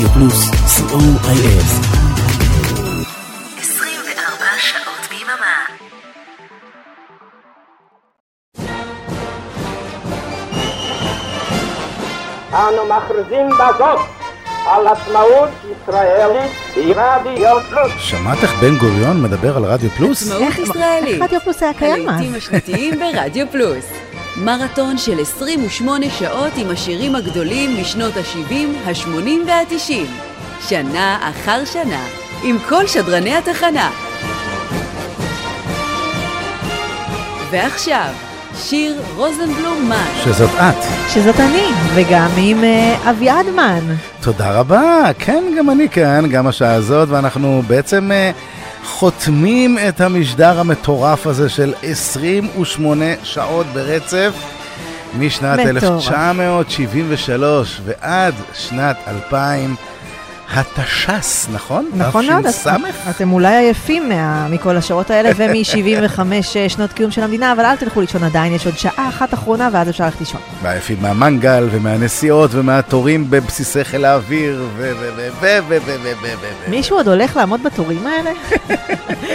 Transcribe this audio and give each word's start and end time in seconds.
רדיו 0.00 0.12
פלוס, 0.12 0.50
co.il. 0.50 1.64
24 3.58 4.44
שעות 4.58 5.08
ביממה. 5.10 5.66
אנו 12.52 12.86
מכריזים 12.86 13.48
בזאת 13.48 13.98
על 14.66 14.86
עצמאות 14.86 15.48
ישראלית 15.64 16.50
ברדיו 16.96 17.56
פלוס. 17.70 17.92
שמעת 17.98 18.38
איך 18.42 18.54
בן 18.60 18.76
גוריון 18.78 19.22
מדבר 19.22 19.56
על 19.56 19.64
רדיו 19.64 19.90
פלוס? 19.90 20.22
עצמאות 20.22 20.58
ישראלית. 20.58 21.14
איך 21.14 21.22
רדיו 21.22 21.40
פלוס 21.40 21.62
היה 21.62 21.74
קיים 21.74 22.08
אז? 22.08 22.14
הלעיתים 22.14 22.34
השנתיים 22.34 22.98
ברדיו 22.98 23.46
פלוס. 23.52 24.09
מרתון 24.40 24.98
של 24.98 25.20
28 25.20 26.06
שעות 26.10 26.52
עם 26.56 26.70
השירים 26.70 27.14
הגדולים 27.14 27.80
משנות 27.80 28.16
ה-70, 28.16 28.54
ה-80 28.86 29.28
וה-90. 29.46 29.92
שנה 30.68 31.30
אחר 31.30 31.64
שנה, 31.64 32.04
עם 32.42 32.56
כל 32.68 32.86
שדרני 32.86 33.34
התחנה. 33.36 33.90
ועכשיו, 37.50 38.12
שיר 38.56 39.02
רוזנבלום 39.16 39.88
מן. 39.88 40.20
שזאת 40.24 40.50
את. 40.50 40.84
שזאת 41.08 41.40
אני, 41.40 41.66
וגם 41.94 42.30
עם 42.36 42.64
אה, 42.64 43.10
אביעד 43.10 43.46
מן. 43.46 43.94
תודה 44.22 44.52
רבה. 44.52 45.02
כן, 45.18 45.44
גם 45.58 45.70
אני 45.70 45.88
כאן, 45.88 46.28
גם 46.28 46.46
השעה 46.46 46.74
הזאת, 46.74 47.08
ואנחנו 47.08 47.62
בעצם 47.66 48.12
אה, 48.12 48.30
חותמים 48.84 49.78
את 49.88 50.00
המשדר 50.00 50.60
המטורף 50.60 51.26
הזה 51.26 51.48
של 51.48 51.74
28 51.82 53.04
שעות 53.22 53.66
ברצף. 53.66 54.32
משנת 55.18 55.58
מטורף. 55.58 55.84
1973 55.84 57.80
ועד 57.84 58.34
שנת 58.54 58.96
2000, 59.08 59.76
התש"ס, 60.54 61.48
נכון? 61.52 61.90
נכון 61.94 62.26
מאוד, 62.26 62.46
תש"ס? 62.50 62.66
אתם 63.10 63.32
אולי 63.32 63.56
עייפים 63.56 64.08
מה- 64.08 64.48
מכל 64.48 64.76
השעות 64.76 65.10
האלה 65.10 65.30
ומ-75 65.36 66.20
שנות 66.68 66.92
קיום 66.92 67.10
של 67.10 67.22
המדינה, 67.22 67.52
אבל 67.52 67.64
אל 67.64 67.76
תלכו 67.76 68.00
לישון 68.00 68.24
עדיין, 68.24 68.54
יש 68.54 68.66
עוד 68.66 68.78
שעה 68.78 69.08
אחת 69.08 69.34
אחרונה 69.34 69.68
ואז 69.72 69.88
אפשר 69.90 70.04
ללכת 70.04 70.20
לישון. 70.20 70.40
מעייפים 70.62 70.96
מהמנגל 71.02 71.68
ומהנסיעות 71.70 72.50
ומהתורים 72.54 73.30
בבסיסי 73.30 73.84
חיל 73.84 74.04
האוויר 74.04 74.64
ו... 74.76 74.92
ו... 75.00 75.08
ו... 75.16 75.28
ו... 75.40 75.58
ו... 75.68 75.76
ו... 75.86 75.90
ו... 76.02 76.08
ו... 76.22 76.26
ו... 76.66 76.70
מישהו 76.70 76.96
עוד 76.96 77.08
הולך 77.08 77.36
לעמוד 77.36 77.62
בתורים 77.62 78.06
האלה? 78.06 78.30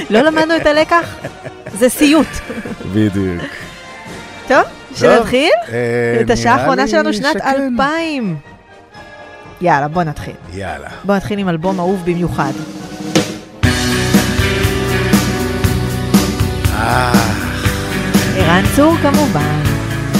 לא 0.09 0.21
למדנו 0.21 0.55
את 0.55 0.65
הלקח? 0.65 1.15
זה 1.73 1.89
סיוט. 1.89 2.27
בדיוק. 2.93 3.41
טוב, 4.47 4.63
שנתחיל? 4.95 5.49
אה, 5.69 6.21
את 6.21 6.29
השעה 6.29 6.55
האחרונה 6.55 6.87
שלנו 6.87 7.13
שנת 7.13 7.37
שכן. 7.39 7.63
2000. 7.77 8.54
יאללה, 9.61 9.87
בוא 9.87 10.03
נתחיל. 10.03 10.33
יאללה. 10.53 10.89
בוא 11.03 11.15
נתחיל 11.15 11.39
עם 11.39 11.49
אלבום 11.49 11.79
אהוב 11.79 12.01
במיוחד. 12.05 12.51
אה, 16.73 17.11
ערן 18.37 18.63
צור 18.75 18.95
כמובן. 19.01 19.63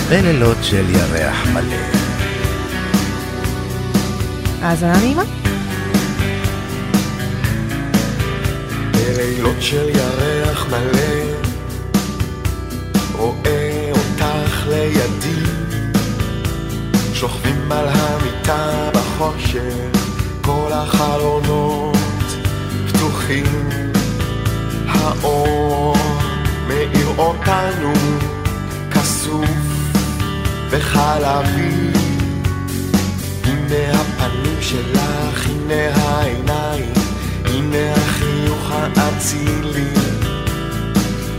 בלילות 0.09 0.57
של 0.61 0.85
ירח 0.89 1.47
מלא. 1.53 2.05
האזנה 4.61 4.97
נעימה? 4.97 5.23
בלילות 8.91 9.55
של 9.59 9.89
ירח 9.89 10.65
מלא, 10.67 11.37
רואה 13.13 13.91
אותך 13.91 14.67
לידי, 14.67 15.49
שוכבים 17.13 17.71
על 17.71 17.87
המיטה 17.87 18.94
בחושך, 19.55 20.05
כל 20.41 20.71
החלונות 20.71 21.97
פתוחים, 22.87 23.69
האור 24.87 25.95
מאיר 26.67 27.07
אותנו, 27.17 27.93
כסוף 28.91 29.49
וחלבי. 30.69 31.91
הנה 33.43 34.01
הפנים 34.01 34.61
שלך, 34.61 35.49
הנה 35.49 35.95
העיניים, 35.95 36.93
הנה 37.45 37.93
החיוך 37.93 38.71
האצילי, 38.71 39.93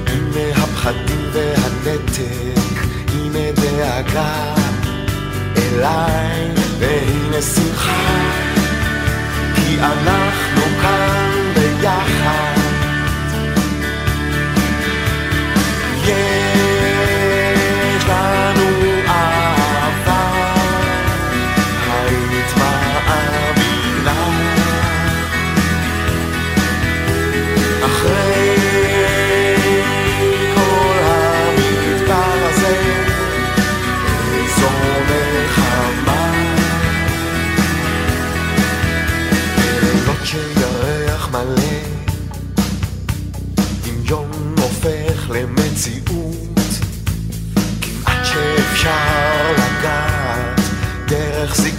הנה 0.06 0.62
הפחדים 0.62 1.30
והנתק, 1.32 2.80
הנה 3.08 3.52
דאגה 3.54 4.54
אליי, 5.56 6.65
והנה 6.78 7.42
שמחה, 7.42 8.30
כי 9.54 9.76
אנחנו 9.80 10.62
כאן 10.82 11.30
ביחד. 11.54 12.56
יש 16.04 16.75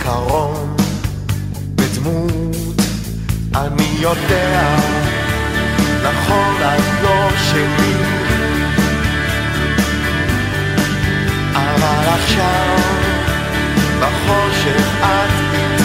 זיכרון 0.07 0.75
בדמות. 1.75 2.81
אני 3.56 3.97
יודע, 4.00 4.75
נכון 6.03 6.56
את 6.62 7.03
לא 7.03 7.29
שלי, 7.51 7.94
אבל 11.53 12.09
עכשיו 12.13 12.78
בחושך 14.00 14.88
את 15.01 15.53
איתי. 15.53 15.76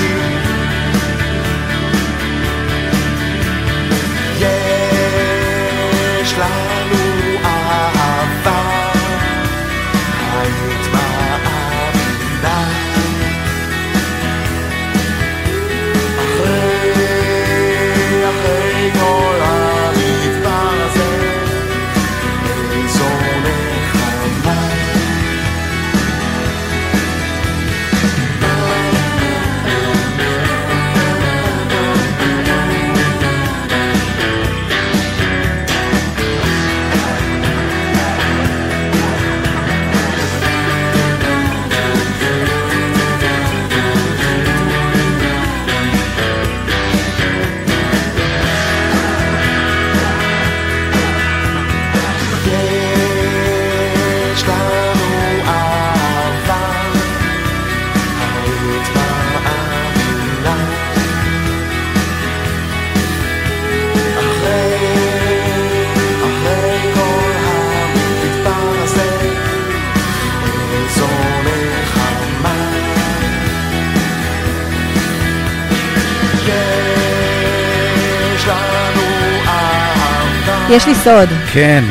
סוד. 81.13 81.29
כן, 81.53 81.85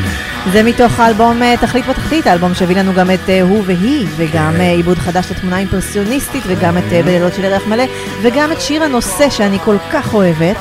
זה 0.52 0.62
מתוך 0.62 1.00
האלבום 1.00 1.42
אה, 1.42 1.54
תכלית 1.60 1.86
בתחתית, 1.86 2.26
האלבום 2.26 2.54
שהביא 2.54 2.76
לנו 2.76 2.94
גם 2.94 3.10
את 3.10 3.28
אה, 3.28 3.42
הוא 3.42 3.62
והיא, 3.66 4.06
וגם 4.16 4.52
אה, 4.60 4.70
עיבוד 4.70 4.98
חדש 4.98 5.30
לתמונה 5.30 5.58
אימפרסיוניסטית, 5.58 6.42
וגם 6.46 6.78
את 6.78 6.82
בלילות 7.04 7.34
של 7.34 7.44
ירח 7.44 7.66
מלא, 7.66 7.84
וגם 8.22 8.52
את 8.52 8.60
שיר 8.60 8.82
הנושא 8.82 9.30
שאני 9.30 9.58
כל 9.58 9.76
כך 9.92 10.14
אוהבת. 10.14 10.56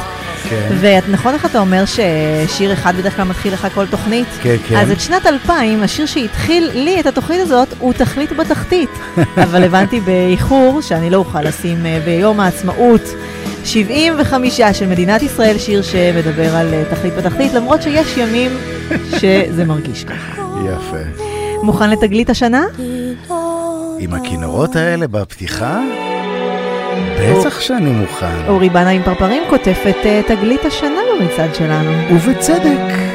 כן. 0.50 0.76
ונכון 0.80 1.34
איך 1.34 1.46
אתה 1.46 1.60
אומר 1.60 1.84
ששיר 1.86 2.74
אחד 2.74 2.96
בדרך 2.98 3.16
כלל 3.16 3.26
מתחיל 3.26 3.54
לך 3.54 3.68
כל 3.74 3.86
תוכנית? 3.88 4.28
כן, 4.42 4.56
כן. 4.68 4.76
אז 4.76 4.92
את 4.92 5.00
שנת 5.00 5.26
2000, 5.26 5.84
השיר 5.84 6.06
שהתחיל 6.06 6.70
לי 6.74 7.00
את 7.00 7.06
התוכנית 7.06 7.40
הזאת, 7.42 7.68
הוא 7.80 7.94
תכלית 7.94 8.32
בתחתית. 8.32 8.90
אבל 9.44 9.64
הבנתי 9.64 10.00
באיחור 10.00 10.82
שאני 10.82 11.10
לא 11.10 11.18
אוכל 11.18 11.42
לשים 11.42 11.86
ביום 12.06 12.40
העצמאות 12.40 13.14
75 13.66 14.62
של 14.74 14.88
מדינת 14.88 15.22
ישראל 15.22 15.58
שיר 15.58 15.82
שמדבר 15.82 16.56
על 16.56 16.74
אה, 16.74 16.84
תכלית 16.92 17.14
בתחתית, 17.14 17.54
למרות 17.54 17.82
שיש 17.82 18.18
ימים 18.18 18.52
שזה 19.20 19.66
מרגיש 19.66 20.04
ככה. 20.04 20.42
יפה. 20.66 21.24
מוכן 21.64 21.90
לתגלית 21.90 22.30
השנה? 22.30 22.66
עם 24.00 24.14
הכינורות 24.14 24.76
האלה 24.76 25.08
בפתיחה? 25.08 25.80
בטח 27.20 27.60
שאני 27.60 27.92
מוכן. 27.92 28.48
אורי 28.48 28.70
בנה 28.70 28.90
עם 28.90 29.04
פרפרים 29.04 29.44
כותב 29.50 29.74
את 29.90 30.06
אה, 30.06 30.22
תגלית 30.28 30.66
השנה 30.66 31.00
במצעד 31.20 31.56
שלנו. 31.56 31.92
ובצדק. 32.16 33.11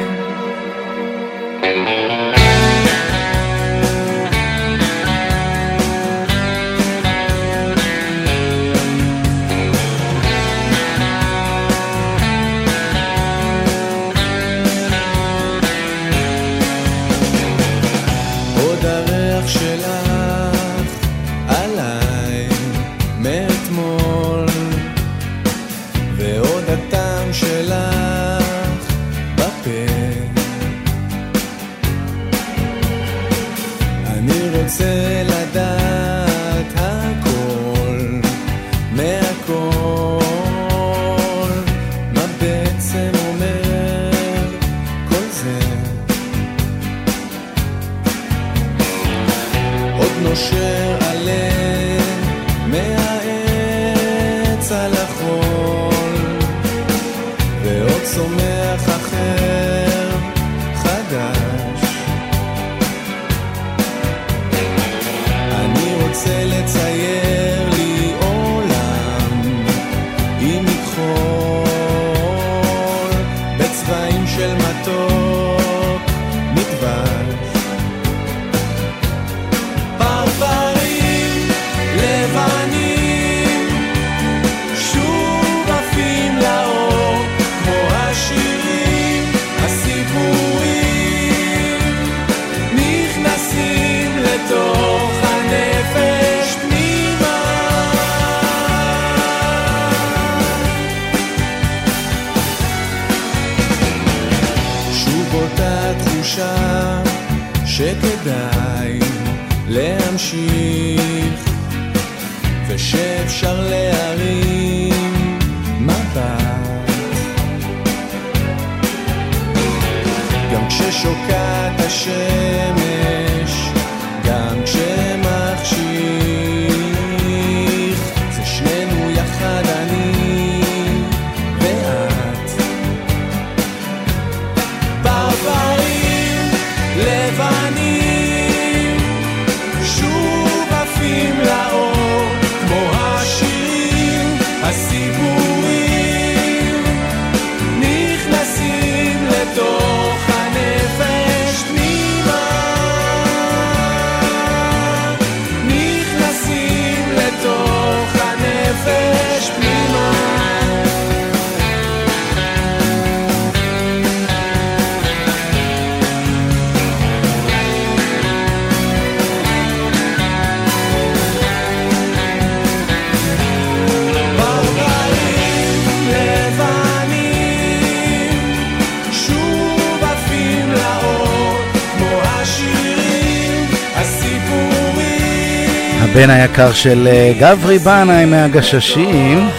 הבן 186.17 186.29
היקר 186.29 186.73
של 186.73 187.07
אה, 187.11 187.33
גברי 187.39 187.79
בנאי 187.79 188.25
מהגששים, 188.25 189.49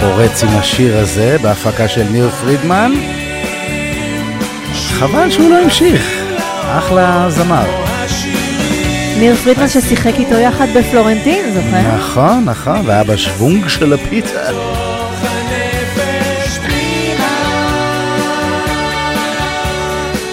פורץ 0.00 0.42
עם 0.42 0.48
השיר 0.48 0.96
הזה 0.96 1.36
בהפקה 1.42 1.88
של 1.88 2.02
ניר 2.10 2.30
פרידמן. 2.30 2.92
חבל 4.72 5.30
שהוא 5.30 5.50
לא 5.50 5.56
המשיך, 5.56 6.02
אחלה 6.62 7.26
זמר. 7.30 7.64
ניר 9.18 9.36
פרידמן 9.36 9.68
ששיחק 9.68 10.12
איתו 10.18 10.34
יחד 10.34 10.66
בפלורנטין, 10.76 11.44
זוכר? 11.54 11.96
נכון, 11.96 12.44
נכון, 12.44 12.80
והיה 12.86 13.04
בשוונג 13.04 13.68
של 13.68 13.92
הפיצה. 13.92 14.40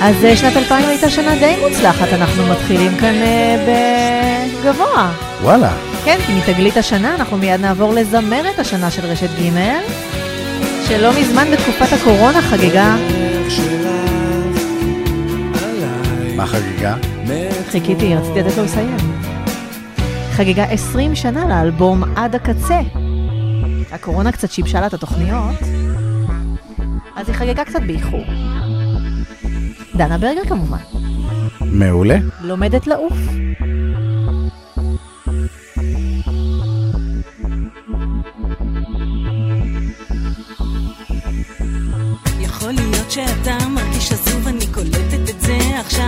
אז 0.01 0.25
אה, 0.25 0.37
שנת 0.37 0.57
2000 0.57 0.89
הייתה 0.89 1.09
שנה 1.09 1.35
די 1.35 1.55
מוצלחת, 1.61 2.13
אנחנו 2.13 2.47
מתחילים 2.47 2.97
כאן 2.97 3.15
אה, 3.15 3.55
בגבוה. 4.61 5.22
וואלה, 5.43 5.77
כן, 6.05 6.17
כי 6.25 6.33
מתגלית 6.33 6.77
השנה 6.77 7.15
אנחנו 7.15 7.37
מיד 7.37 7.61
נעבור 7.61 7.93
לזמרת 7.93 8.59
השנה 8.59 8.91
של 8.91 9.05
רשת 9.05 9.29
ג' 9.29 9.59
שלא 10.87 11.11
מזמן 11.19 11.47
בתקופת 11.51 11.93
הקורונה 11.93 12.41
חגגה, 12.41 12.95
מה 16.35 16.45
חגיגה? 16.45 16.95
חיכיתי, 17.71 18.15
רציתי 18.15 18.39
לתת 18.39 18.57
לו 18.57 18.63
לסיים. 18.63 18.97
חגגה 20.31 20.63
20 20.63 21.15
שנה 21.15 21.47
לאלבום 21.47 22.03
עד 22.15 22.35
הקצה. 22.35 22.79
הקורונה 23.91 24.31
קצת 24.31 24.51
שיבשה 24.51 24.81
לה 24.81 24.87
את 24.87 24.93
התוכניות, 24.93 25.59
אז 27.15 27.29
היא 27.29 27.35
חגגה 27.35 27.65
קצת 27.65 27.81
באיחור. 27.87 28.25
דנה 29.95 30.17
ברגר 30.17 30.45
כמובן, 30.47 30.77
מעולה. 31.61 32.17
לומדת 32.41 32.87
לעוף. 32.87 33.42
J'ai 45.95 46.01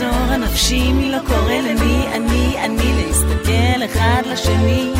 לעזור 0.00 0.32
הנפשי, 0.32 0.92
מי 0.92 1.10
לא 1.10 1.18
קורא 1.26 1.52
למי 1.52 2.06
אני, 2.12 2.56
אני 2.64 2.92
להסתכל 2.96 3.84
אחד 3.84 4.22
לשני 4.26 4.92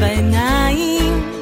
בעיניים. 0.00 1.34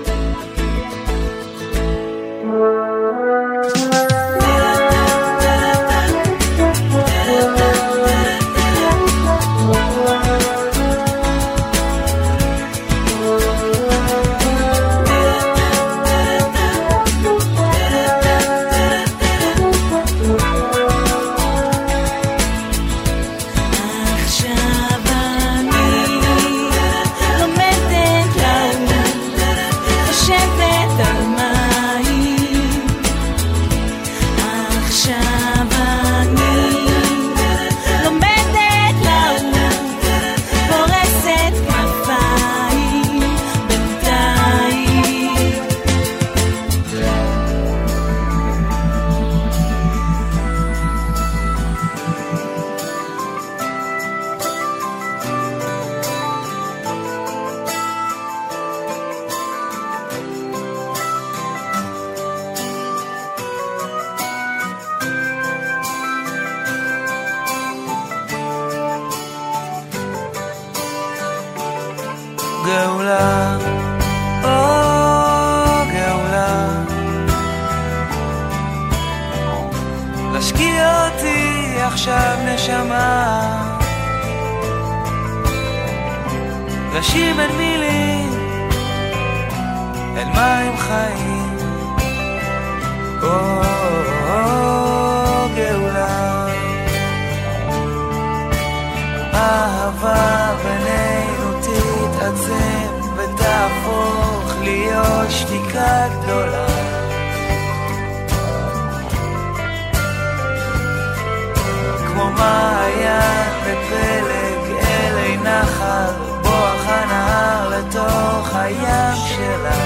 בפלג 113.62 114.76
אלי 114.86 115.36
נחל, 115.36 116.12
בואך 116.42 116.86
הנהר 116.86 117.68
לתוך 117.68 118.54
הים 118.54 119.16
שלה, 119.28 119.76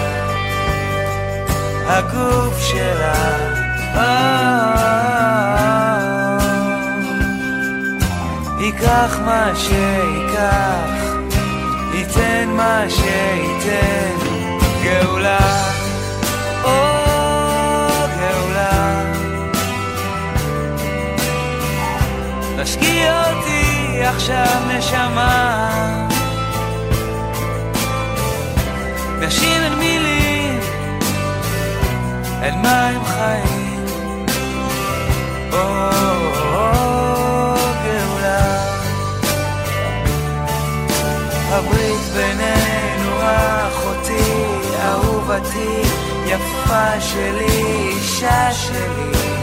הגוף 1.87 2.61
שלה. 2.61 3.37
ייקח 8.61 9.19
מה 9.25 9.53
שייקח, 9.55 11.03
ייתן 11.95 12.49
מה 12.49 12.85
שייתן, 12.89 14.17
גאולה. 14.83 15.39
Oh. 16.65 16.97
Let's 22.67 22.75
עכשיו 24.07 24.61
נשמה 24.69 25.69
נשאיר 29.21 29.65
אין 29.65 29.75
מילים, 29.75 30.61
אין 32.43 32.55
מים 32.63 33.05
חיים. 33.05 33.87
או 35.53 35.91
גאולה. 37.85 38.63
הברית 41.49 42.01
בינינו 42.15 43.17
אחותי 43.21 44.35
אהובתי 44.85 45.83
יפה 46.27 47.01
שלי 47.01 47.63
אישה 47.89 48.53
שלי. 48.53 49.36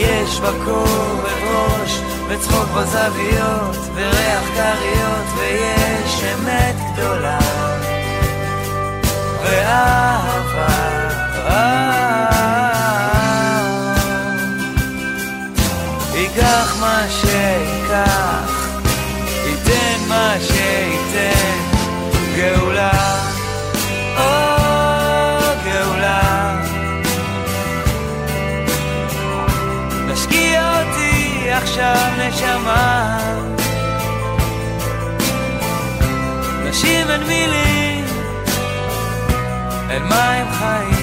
יש 0.00 0.40
בכובד 0.40 1.40
ראש 1.44 2.00
וצחוק 2.28 2.68
בזוויות 2.76 3.76
וריח 3.94 4.44
כריות 4.54 5.26
ויש 5.36 6.24
אמת 6.24 6.76
גדולה. 6.92 7.38
ואהבה 9.42 10.90
ייקח 16.14 16.76
מה 16.80 17.02
שייקח 17.08 18.68
ייתן 19.44 20.08
מה 20.08 20.34
שייתן 20.40 21.60
גאולה 22.36 23.19
עכשיו 31.80 32.28
נשמה 32.28 33.18
נשים 36.64 37.10
אין 37.10 37.22
מילים, 37.22 38.04
אין 39.90 40.02
מים 40.02 40.46
חיים 40.52 40.99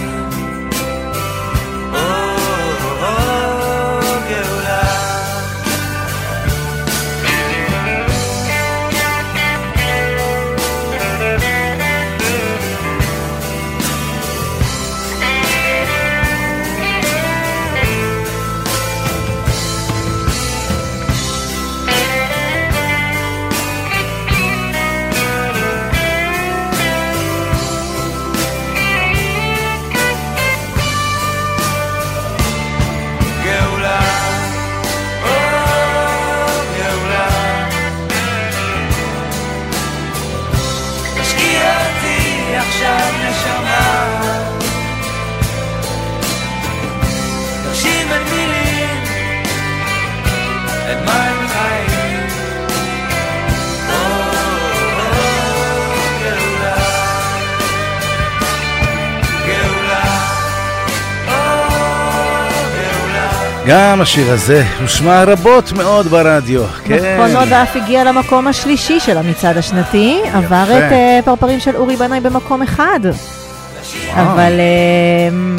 גם 63.97 64.01
השיר 64.01 64.31
הזה 64.31 64.63
הושמע 64.81 65.23
רבות 65.23 65.71
מאוד 65.71 66.07
ברדיו. 66.07 66.63
כן. 66.83 67.15
נכון 67.19 67.31
מאוד, 67.33 67.47
ואף 67.51 67.75
הגיע 67.75 68.03
למקום 68.03 68.47
השלישי 68.47 68.99
של 68.99 69.17
המצעד 69.17 69.57
השנתי. 69.57 70.21
עבר 70.33 70.63
את 70.63 70.91
uh, 70.91 71.25
פרפרים 71.25 71.59
של 71.59 71.75
אורי 71.75 71.95
בנאי 71.95 72.19
במקום 72.19 72.61
אחד. 72.61 72.99
וואו. 73.03 74.33
אבל 74.33 74.51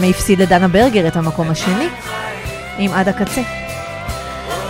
uh, 0.02 0.06
הפסיד 0.06 0.42
לדנה 0.42 0.68
ברגר 0.68 1.08
את 1.08 1.16
המקום 1.16 1.50
השני, 1.50 1.88
עם 2.78 2.92
עד 2.92 3.08
הקצה. 3.08 3.40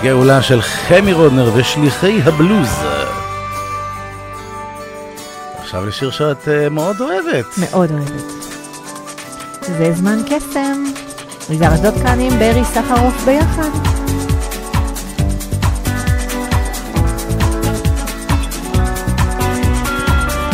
גאולה 0.03 0.43
של 0.43 0.63
חמי 0.63 1.13
רודנר 1.13 1.51
ושליחי 1.55 2.21
הבלוז. 2.25 2.71
עכשיו 5.61 5.87
לשיר 5.87 6.11
שאת 6.11 6.45
uh, 6.45 6.71
מאוד 6.71 7.01
אוהבת. 7.01 7.59
מאוד 7.59 7.91
אוהבת. 7.91 8.33
זה 9.61 9.93
זמן 9.93 10.19
קסם. 10.27 11.08
ריזר 11.51 11.75
אשדוד 11.75 11.95
כאן 12.03 12.21
עם 12.21 12.39
ברי 12.39 12.65
סחרוף 12.65 13.25
ביחד. 13.25 13.69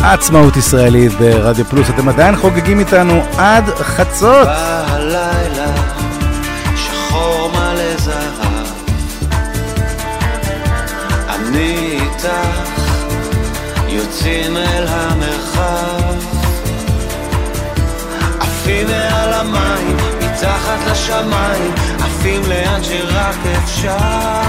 עצמאות 0.03 0.57
ישראלית 0.57 1.11
ברדיו 1.11 1.65
פלוס, 1.65 1.89
אתם 1.89 2.09
עדיין 2.09 2.35
חוגגים 2.35 2.79
איתנו 2.79 3.21
עד 3.37 3.65
חצות. 3.69 4.47
בלילה 4.47 5.75
שחור 6.75 7.49
מלא 7.53 7.97
זהב 7.97 8.65
אני 11.29 11.99
איתך 12.01 12.27
יוצאים 13.87 14.57
אל 14.57 14.85
המרחב 14.87 15.14
מתחת 20.45 20.91
לשמיים, 20.91 21.73
עפים 21.99 22.41
לאן 22.49 22.83
שרק 22.83 23.35
אפשר. 23.63 24.41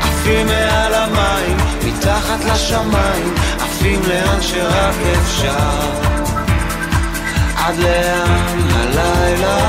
עפים 0.00 0.46
מעל 0.46 0.94
המים, 0.94 1.56
מתחת 1.84 2.44
לשמיים, 2.44 3.34
עפים 3.60 4.00
לאן 4.08 4.42
שרק 4.42 4.94
אפשר. 5.20 5.90
עד 7.56 7.76
לאן 7.76 8.58
הלילה, 8.74 9.63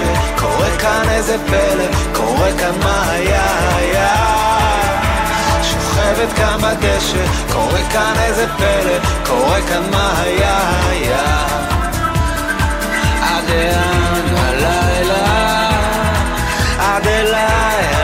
בדשא, 0.00 0.38
קורה 0.38 0.70
כאן 0.78 1.08
איזה 1.10 1.36
פלא, 1.46 1.84
קורה 2.12 2.50
כאן 2.58 2.78
מה 2.82 3.10
היה 3.10 3.76
היה. 3.76 4.16
שוכבת 5.62 6.32
כאן 6.36 6.56
בדשא, 6.58 7.24
קורה 7.52 7.80
כאן 7.92 8.14
איזה 8.18 8.46
פלא, 8.56 8.98
קורה 9.26 9.60
כאן 9.68 9.82
מה 9.90 10.22
היה 10.22 10.58
היה. 10.88 11.46
עד 13.22 13.50
לאן 13.50 14.36
הלילה, 14.36 15.70
עד 16.78 17.06
אליי 17.06 17.99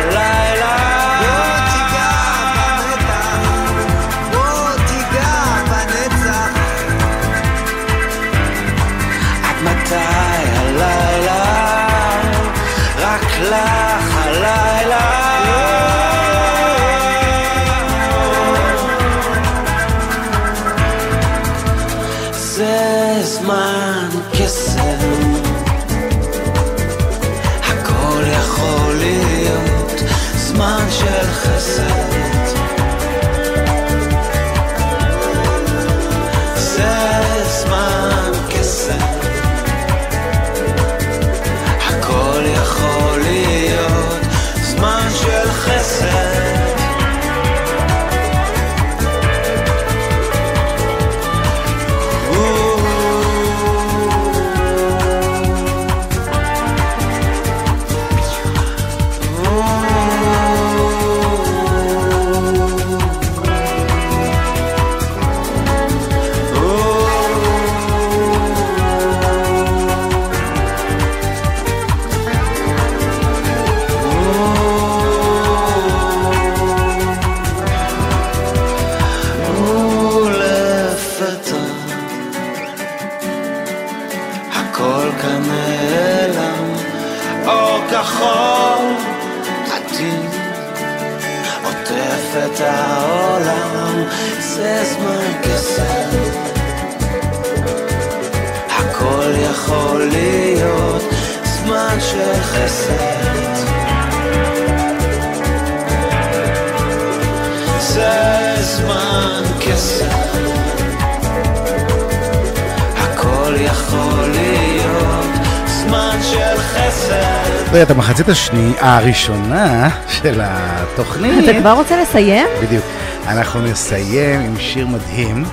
הראשונה 118.87 119.88
של 120.09 120.40
התוכנית. 120.42 121.49
אתה 121.49 121.59
כבר 121.61 121.72
רוצה 121.72 122.03
לסיים? 122.03 122.46
בדיוק. 122.62 122.85
אנחנו 123.27 123.61
נסיים 123.62 124.40
עם 124.40 124.55
שיר 124.59 124.87
מדהים, 124.87 125.44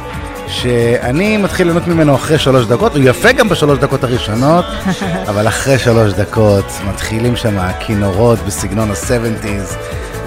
שאני 0.48 1.38
מתחיל 1.38 1.68
ליהנות 1.68 1.88
ממנו 1.88 2.16
אחרי 2.16 2.40
שלוש 2.40 2.66
דקות, 2.66 2.96
הוא 2.96 3.04
יפה 3.06 3.32
גם 3.32 3.50
בשלוש 3.50 3.80
דקות 3.80 4.04
הראשונות, 4.04 4.66
אבל 5.30 5.48
אחרי 5.48 5.80
שלוש 5.80 6.14
דקות 6.14 6.66
מתחילים 6.90 7.36
שם 7.36 7.60
הכינורות 7.60 8.40
בסגנון 8.40 8.92
ה-70's, 8.92 9.76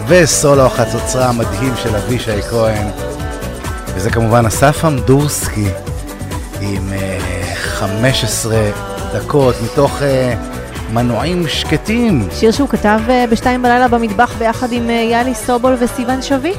וסולו 0.07 0.67
החצוצרה 0.67 1.29
המדהים 1.29 1.73
של 1.83 1.97
אבישי 1.97 2.43
כהן. 2.51 2.87
וזה 3.95 4.11
כמובן 4.11 4.47
אסף 4.47 4.85
אמדורסקי, 4.85 5.69
עם 6.61 6.93
uh, 6.93 7.57
15 7.57 8.57
דקות 9.13 9.55
מתוך... 9.63 10.01
Uh, 10.01 10.56
מנועים 10.93 11.49
שקטים. 11.49 12.29
שיר 12.33 12.51
שהוא 12.51 12.69
כתב 12.69 13.01
אה, 13.09 13.25
בשתיים 13.31 13.63
בלילה 13.63 13.89
במטבח 13.89 14.35
ביחד 14.39 14.73
עם 14.73 14.91
אה, 14.91 15.09
יאלי 15.11 15.35
סובול 15.35 15.77
וסיון 15.81 16.23
שביט, 16.23 16.59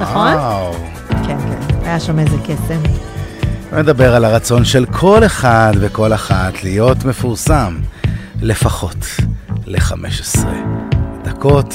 נכון? 0.00 0.32
וואו. 0.34 0.72
כן, 1.08 1.26
כן, 1.26 1.76
היה 1.84 2.00
שם 2.00 2.18
איזה 2.18 2.36
קסם. 2.44 2.80
מדבר 3.72 4.14
על 4.14 4.24
הרצון 4.24 4.64
של 4.64 4.86
כל 4.86 5.24
אחד 5.26 5.72
וכל 5.80 6.12
אחת 6.12 6.64
להיות 6.64 7.04
מפורסם, 7.04 7.78
לפחות 8.42 9.06
ל-15 9.66 10.38
דקות. 11.24 11.74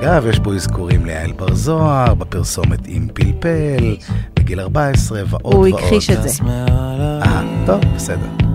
אגב, 0.00 0.26
יש 0.26 0.38
פה 0.38 0.54
אזכורים 0.54 1.06
ליעל 1.06 1.32
בר 1.32 1.54
זוהר, 1.54 2.14
בפרסומת 2.14 2.80
עם 2.86 3.08
פלפל, 3.14 3.96
בגיל 4.36 4.60
14 4.60 5.22
ועוד 5.26 5.54
הוא 5.54 5.68
ועוד. 5.68 5.74
הכחיש 5.74 6.10
את 6.10 6.22
זה. 6.22 6.44
אה, 7.22 7.42
טוב, 7.66 7.80
בסדר. 7.96 8.49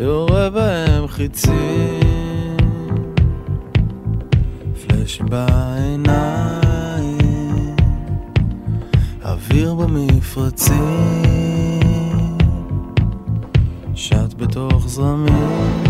יורה 0.00 0.50
בהם 0.50 1.06
חיצים, 1.08 2.56
פלאש 4.86 5.20
בעיניים, 5.20 6.16
אוויר 9.24 9.74
במפרצים, 9.74 10.78
שט 13.94 14.34
בתוך 14.36 14.88
זרמים, 14.88 15.82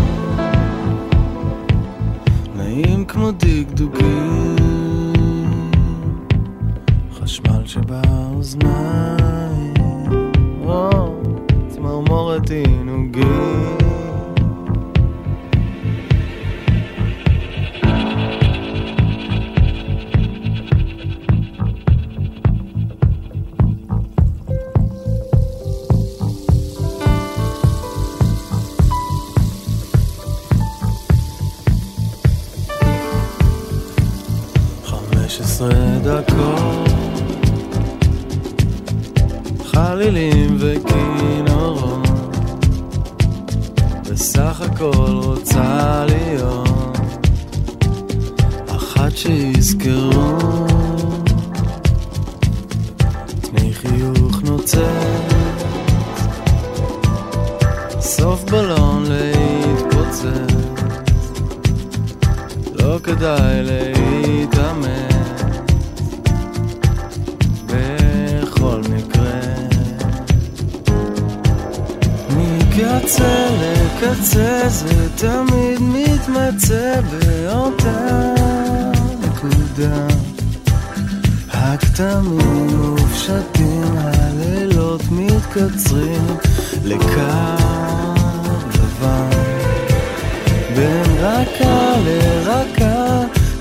נעים 2.55 3.05
כמו 3.05 3.31
דגדוגים, 3.31 4.55
חשמל 7.13 7.65
שבאוזניים, 7.65 8.73
או, 10.63 11.15
צמרמורת 11.67 12.49
עינוגים. 12.49 13.88
דקות. 36.09 36.89
חלילים 39.65 40.57
וכינורות. 40.59 42.07
בסך 44.11 44.61
הכל 44.61 45.18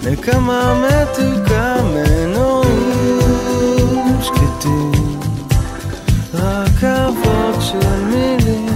לרכה, 0.08 0.30
נקמה 0.30 0.88
מתוקה, 0.88 1.76
מנועים 1.94 3.22
שקטים. 4.22 5.20
רכבות 6.34 7.54
של 7.60 8.04
מילים 8.04 8.66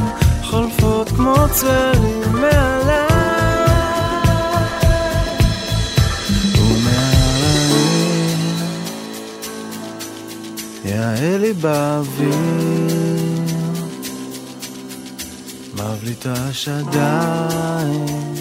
חולפות 0.43 1.09
כמו 1.09 1.35
צללים 1.53 2.33
מעליי 2.33 3.03
לי 11.39 11.53
באוויר 11.53 12.35
מבליטה 15.75 16.53
שדיים 16.53 18.32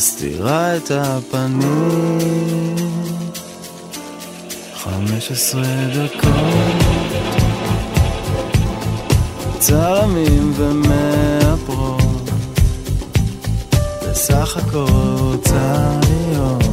מסתירה 0.00 0.76
את 0.76 0.90
הפנים. 0.94 2.76
חמש 4.74 5.30
עשרה 5.30 5.62
דקות. 5.94 6.84
צלמים 9.58 10.52
ומאפרות. 10.56 12.30
בסך 14.02 14.56
הכל 14.56 14.86
רוצה 15.18 15.98
להיות 16.08 16.64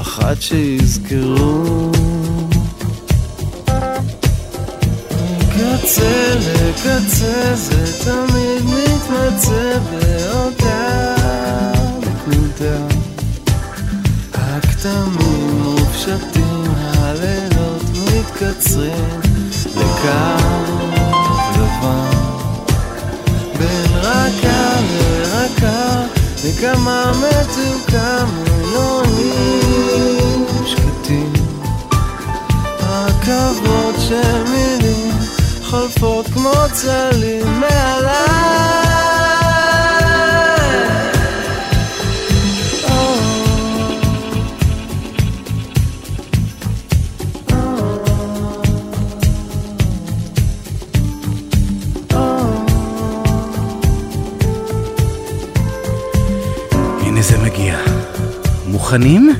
אחת 0.00 0.36
שיזכרו. 0.42 1.90
מקצה 5.38 6.34
לקצה 6.38 7.54
זה 7.54 8.04
תמיד 8.04 8.62
מתמצא 8.64 9.78
באותה 9.90 11.19
נקודה 12.60 12.78
הכתמים 14.34 15.60
מופשטים, 15.62 16.64
הלילות 16.76 17.82
מתקצרים. 17.94 19.20
לקו 19.76 20.10
לבן. 21.56 22.10
בין 23.58 23.90
רכה 23.96 24.80
לרכה 24.92 26.02
נקמה 26.44 27.12
מתוקה 27.12 28.24
מנועים 28.46 29.66
שקטים. 30.66 31.32
רכבות 32.80 33.94
של 34.08 34.44
מילים 34.44 35.14
חולפות 35.62 36.26
כמו 36.26 36.52
צלים 36.72 37.60
מעליי 37.60 38.89
מוכנים? 58.90 59.30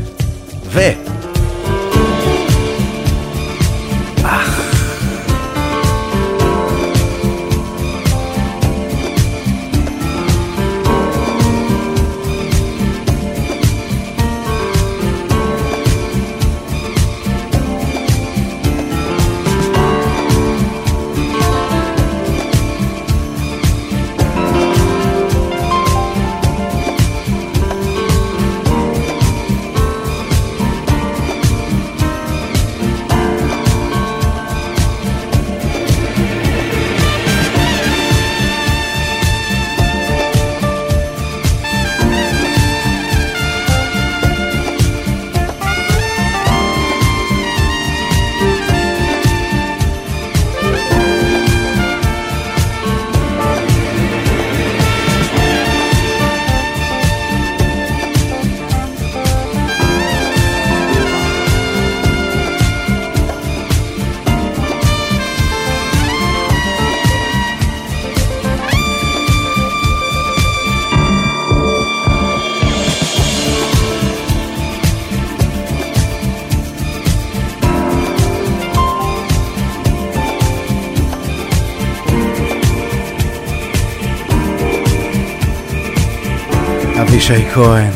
כהן, 87.55 87.93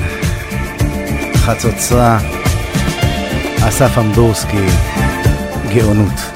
חצוצרה, 1.37 2.19
אסף 3.69 3.99
אמדורסקי, 3.99 4.67
גאונות. 5.75 6.34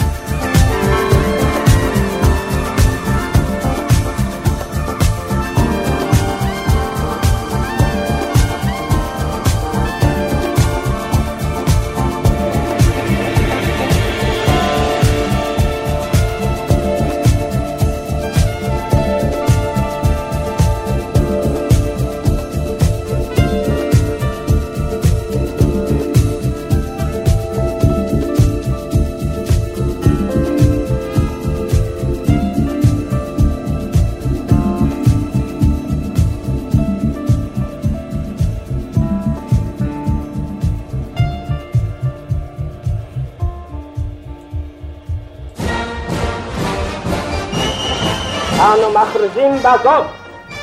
אנו 48.75 48.91
מכריזים 48.91 49.59
בזאת 49.59 50.07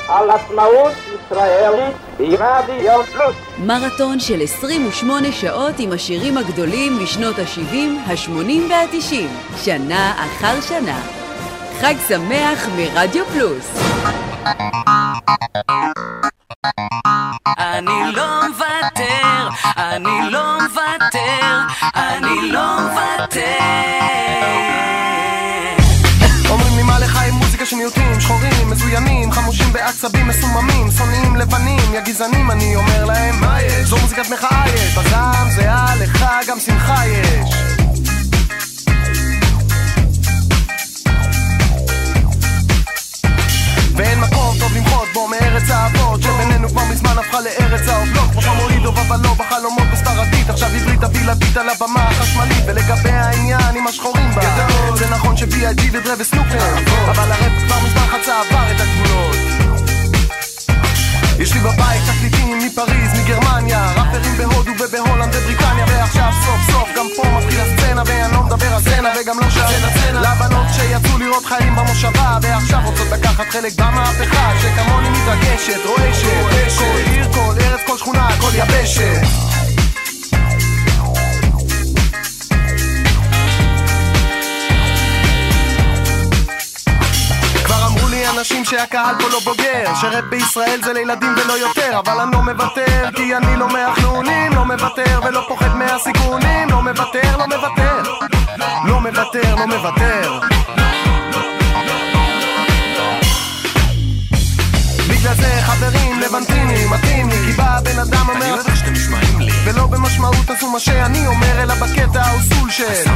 על 0.08 0.30
עצמאות 0.30 0.92
ישראלית 1.14 1.96
ברדיו 2.18 3.02
פלוס. 3.12 3.34
מרתון 3.58 4.20
של 4.20 4.42
28 4.42 5.32
שעות 5.32 5.74
עם 5.78 5.92
השירים 5.92 6.38
הגדולים 6.38 7.02
משנות 7.02 7.38
ה-70, 7.38 7.76
ה-80 8.10 8.70
וה-90, 8.70 9.14
שנה 9.64 10.12
אחר 10.26 10.60
שנה. 10.60 11.00
חג 11.80 11.94
שמח 12.08 12.68
מרדיו 12.76 13.24
פלוס. 13.24 13.78
אני 17.58 18.12
לא 18.12 18.40
מוותר, 18.48 19.48
אני 19.76 20.30
לא 20.30 20.58
מוותר, 20.60 21.60
אני 21.96 22.50
לא 22.52 22.66
מוותר. 22.80 24.25
מזוינים, 29.00 29.32
חמושים 29.32 29.72
בעצבים 29.72 30.28
מסוממים, 30.28 30.90
שונאים 30.90 31.36
לבנים, 31.36 31.94
יא 31.94 32.00
גזענים, 32.00 32.50
אני 32.50 32.76
אומר 32.76 33.04
להם 33.04 33.40
מה 33.40 33.62
יש? 33.62 33.88
זו 33.88 33.96
מוזיקת 34.02 34.30
מחאה 34.30 34.64
יש, 34.68 34.98
בזעם 34.98 35.50
זהה 35.50 35.96
לך 35.96 36.24
גם 36.48 36.60
שמחה 36.60 37.06
יש. 37.06 37.54
ואין 43.96 44.20
מקום 44.20 44.35
מארץ 45.56 45.70
האבות 45.70 46.22
שבינינו 46.22 46.68
כבר 46.68 46.84
מזמן 46.90 47.18
הפכה 47.18 47.40
לארץ 47.40 47.88
העובלות 47.88 48.30
כמו 48.32 48.40
חמורידוב 48.40 48.98
אבל 48.98 49.20
לא 49.22 49.34
בחלומות 49.34 49.84
בספרדית 49.92 50.50
עכשיו 50.50 50.68
עברית 50.68 51.02
הבלעדית 51.02 51.56
על 51.56 51.68
הבמה 51.68 52.08
החשמלית 52.08 52.64
ולגבי 52.66 53.10
העניין 53.10 53.76
עם 53.76 53.86
השחורים 53.86 54.30
בה. 54.34 54.68
זה 54.96 55.10
נכון 55.10 55.36
ש-B.I.G 55.36 55.82
ודרה 55.92 56.14
וסנופר 56.18 56.78
אבל 57.10 57.32
הרפ 57.32 57.52
כבר 57.66 57.76
מזמן 57.86 58.06
חצה 58.06 58.40
עבר 58.40 58.70
את 58.76 58.80
הגבולות 58.80 59.45
יש 61.38 61.52
לי 61.52 61.60
בבית 61.60 62.02
תקליטים 62.06 62.58
מפריז, 62.58 63.20
מגרמניה 63.20 63.92
ראפרים 63.96 64.36
בהודו 64.36 64.72
ובהולנד 64.80 65.34
ובריטניה 65.34 65.84
ועכשיו 65.88 66.30
סוף 66.44 66.70
סוף 66.70 66.88
גם 66.96 67.06
פה 67.16 67.22
מתחיל 67.38 67.60
הסצנה 67.60 68.02
ואני 68.06 68.32
לא 68.32 68.42
מדבר 68.42 68.74
על 68.74 68.80
סצנה 68.80 69.08
וגם 69.20 69.38
לא 69.40 69.46
הסצנה 69.46 70.20
לבנות 70.20 70.66
שיצאו 70.72 71.18
לראות 71.18 71.44
חיים 71.44 71.76
במושבה 71.76 72.38
ועכשיו 72.42 72.80
רוצות 72.84 73.06
לקחת 73.12 73.44
חלק 73.50 73.72
במהפכה 73.78 74.52
שכמוני 74.62 75.08
מתרגשת, 75.08 75.80
רועשת. 75.86 76.78
כל 76.78 77.10
עיר, 77.10 77.32
כל 77.32 77.54
ארץ, 77.60 77.80
כל 77.86 77.98
שכונה, 77.98 78.28
כל 78.40 78.50
יבשת 78.54 79.65
אנשים 88.30 88.64
שהקהל 88.64 89.14
פה 89.20 89.28
לא 89.28 89.38
בוגר. 89.40 89.94
שראפ 90.00 90.24
בישראל 90.24 90.80
זה 90.84 90.92
לילדים 90.92 91.34
ולא 91.36 91.52
יותר 91.52 91.98
אבל 91.98 92.20
אני 92.20 92.32
לא 92.32 92.42
מוותר 92.42 93.10
כי 93.16 93.36
אני 93.36 93.56
לא 93.56 93.68
מהחנונים 93.68 94.52
לא 94.52 94.64
מוותר 94.64 95.20
ולא 95.24 95.44
פוחד 95.48 95.76
מהסיכונים. 95.76 96.68
לא 96.70 96.82
מוותר, 96.82 97.36
לא 97.36 97.46
מוותר 97.46 98.02
לא 98.84 99.00
מוותר, 99.00 99.54
לא 99.54 99.66
מוותר. 99.66 100.40
בגלל 105.08 105.34
זה 105.34 105.62
חברים 105.62 106.20
לבנטינים 106.20 106.92
מה 110.76 110.80
שאני 110.80 111.26
אומר 111.26 111.62
אלא 111.62 111.74
בקטע 111.74 112.22
ה 112.22 112.27
old 112.27 112.41
school 112.41 112.70
של 112.70 113.10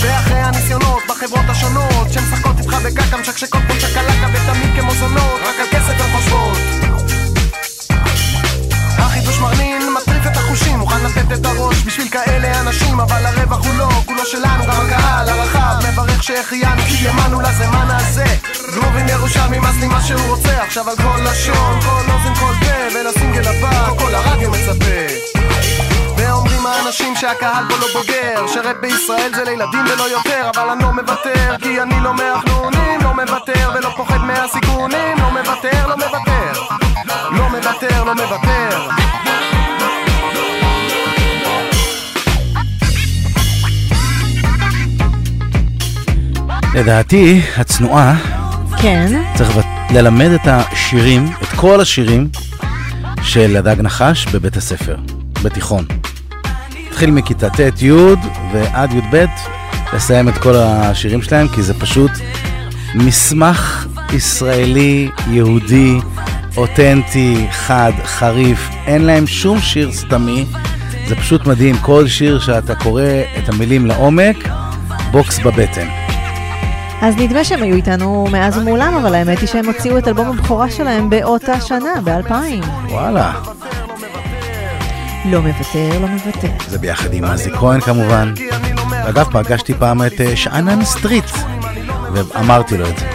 ואחרי 0.00 0.38
הניסיונות 0.38 1.02
בחברות 1.08 1.44
השונות 1.48 2.12
שמשחקות 2.12 2.58
איתך 2.58 2.74
בקקה 2.84 3.16
משקשקות 3.16 3.62
כמו 3.68 3.80
שקלקה 3.80 4.26
ותמיד 4.32 4.80
כמו 4.80 4.94
זונות 4.94 5.40
רק 5.44 5.60
על 5.60 5.66
כסף 5.70 6.00
הן 6.00 6.12
חושבות. 6.16 6.58
החידוש 8.98 9.38
מרנין 9.38 9.82
מטריף 9.92 10.26
את 10.26 10.36
החושים 10.36 10.78
מוכן 10.78 11.04
לתת 11.04 11.32
את 11.32 11.46
הראש 11.46 11.82
בשביל 11.82 12.08
כאלה 12.08 12.60
אנשים 12.60 13.00
אבל 13.00 13.26
הרווח 13.26 13.66
הוא 13.66 13.74
לא, 13.78 13.88
כולו 14.06 14.26
שלנו 14.26 14.64
גם 14.64 14.86
הקהל 14.86 15.28
הרחב 15.28 15.88
מברך 15.92 16.22
שהחיינו 16.22 16.82
כי 16.82 17.08
האמנו 17.08 17.40
לזמן 17.40 17.88
הזה. 17.90 18.26
גרובים 18.74 19.08
ירושלמי 19.08 19.58
לי 19.80 19.86
מה 19.86 20.02
שהוא 20.02 20.20
רוצה 20.28 20.62
עכשיו 20.62 20.90
על 20.90 20.96
כל 20.96 21.20
לשון 21.30 21.80
כל 21.80 22.12
אוזן 22.12 22.34
כל 22.34 22.52
פה 22.60 22.98
ולסינגל 23.00 23.48
הבא 23.48 23.90
כל 23.98 24.14
הרדיו 24.14 24.50
מצפה 24.50 25.37
עם 26.58 26.66
האנשים 26.66 27.16
שהקהל 27.16 27.64
פה 27.68 27.74
לא 27.76 27.86
בוגר 27.92 28.46
שרת 28.54 28.76
בישראל 28.80 29.34
זה 29.34 29.44
לילדים 29.44 29.80
ולא 29.94 30.02
יותר 30.02 30.50
אבל 30.54 30.70
אני 30.70 30.82
לא 30.82 30.92
מוותר 30.92 31.56
כי 31.62 31.82
אני 31.82 32.00
לא 32.00 32.14
מהחנונים 32.14 33.00
לא 33.02 33.14
מוותר 33.14 33.70
ולא 33.74 33.88
פוחד 33.96 34.18
מהסיכונים 34.18 35.18
לא 35.18 35.30
מוותר 35.30 35.86
לא 35.86 35.96
מוותר 35.96 36.60
לא 37.30 37.48
מוותר 37.48 38.04
לא 38.04 38.14
מוותר 38.14 38.88
לדעתי, 46.74 47.40
הצנועה, 47.56 48.14
כן. 48.82 49.22
צריך 49.34 49.50
ללמד 49.90 50.30
את 50.30 50.40
השירים, 50.44 51.32
את 51.42 51.48
כל 51.56 51.80
השירים 51.80 52.28
של 53.22 53.56
הדג 53.56 53.80
נחש 53.80 54.26
בבית 54.26 54.56
הספר, 54.56 54.96
בתיכון. 55.42 55.97
התחיל 56.98 57.10
מכיתה 57.10 57.50
ט', 57.50 57.82
י' 57.82 57.92
ועד 58.52 58.92
י"ב, 58.92 59.24
לסיים 59.92 60.28
את 60.28 60.38
כל 60.38 60.54
השירים 60.56 61.22
שלהם, 61.22 61.48
כי 61.48 61.62
זה 61.62 61.74
פשוט 61.74 62.10
מסמך 62.94 63.86
ישראלי, 64.12 65.10
יהודי, 65.30 65.98
אותנטי, 66.56 67.46
חד, 67.50 67.92
חריף, 68.04 68.68
אין 68.86 69.02
להם 69.02 69.26
שום 69.26 69.60
שיר 69.60 69.92
סתמי, 69.92 70.46
זה 71.08 71.16
פשוט 71.16 71.46
מדהים, 71.46 71.76
כל 71.76 72.08
שיר 72.08 72.40
שאתה 72.40 72.74
קורא 72.74 73.02
את 73.38 73.48
המילים 73.48 73.86
לעומק, 73.86 74.36
בוקס 75.10 75.38
בבטן. 75.38 75.86
אז 77.02 77.16
נדמה 77.16 77.44
שהם 77.44 77.62
היו 77.62 77.76
איתנו 77.76 78.26
מאז 78.32 78.58
ומעולם, 78.58 78.94
אבל 78.94 79.14
האמת 79.14 79.38
היא 79.38 79.48
שהם 79.48 79.66
הוציאו 79.66 79.98
את 79.98 80.08
אלבום 80.08 80.28
הבכורה 80.28 80.70
שלהם 80.70 81.10
באותה 81.10 81.60
שנה, 81.60 82.00
ב-2000. 82.04 82.66
וואלה. 82.88 83.32
לא 85.24 85.42
מוותר, 85.42 85.98
לא 86.00 86.06
מוותר. 86.06 86.48
זה 86.68 86.78
ביחד 86.78 87.12
עם 87.12 87.24
עזי 87.24 87.50
כהן 87.50 87.80
כמובן. 87.80 88.34
אגב, 89.08 89.26
פגשתי 89.32 89.74
פעם 89.74 90.06
את 90.06 90.20
אה, 90.20 90.36
שאנן 90.36 90.84
סטריט, 90.84 91.30
ואמרתי 92.12 92.78
לו 92.78 92.88
את 92.88 92.98
זה. 92.98 93.06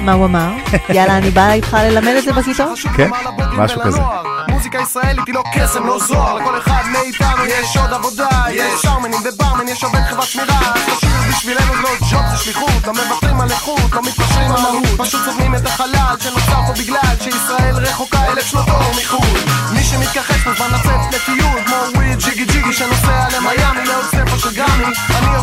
מה 0.00 0.12
הוא 0.12 0.24
אמר? 0.24 0.50
יאללה, 0.88 1.18
אני 1.18 1.30
באה 1.30 1.52
איתך 1.52 1.76
ללמד 1.82 2.14
את 2.18 2.24
זה 2.24 2.32
בכיתות? 2.32 2.78
כן, 2.96 3.10
משהו 3.56 3.80
כזה. 3.80 4.00
מוזיקה 4.48 4.78
ישראלית 4.78 5.26
היא 5.26 5.34
לא 5.34 5.42
קסם, 5.54 5.86
לא 5.86 5.98
זוהר 5.98 6.34
לכל 6.34 6.58
אחד 6.58 6.82
מאיתנו 6.92 7.46
יש 7.46 7.76
עוד 7.76 7.92
עבודה 7.92 8.28
יש 8.50 8.82
שרמנים 8.82 9.20
וברמן, 9.24 9.68
יש 9.68 9.84
עובד 9.84 10.00
חברת 10.10 10.26
שמירה 10.26 10.58
אז 10.74 10.80
תשאיר 10.96 11.12
בשבילנו 11.28 11.74
לא 11.74 11.90
ג'וב, 12.10 12.20
זה 12.30 12.36
שליחות 12.36 12.86
לא 12.86 12.92
מוותרים 12.92 13.40
על 13.40 13.50
איכות, 13.50 13.92
לא 13.92 14.02
מתפשרים 14.02 14.52
על 14.52 14.62
מהות 14.62 14.98
פשוט 14.98 15.20
סובלים 15.24 15.54
את 15.54 15.66
החלל 15.66 16.14
שנוצר 16.20 16.60
פה 16.66 16.72
בגלל 16.78 17.16
שישראל 17.20 17.76
רחוקה 17.76 18.32
אלף 18.32 18.46
שנות 18.46 18.68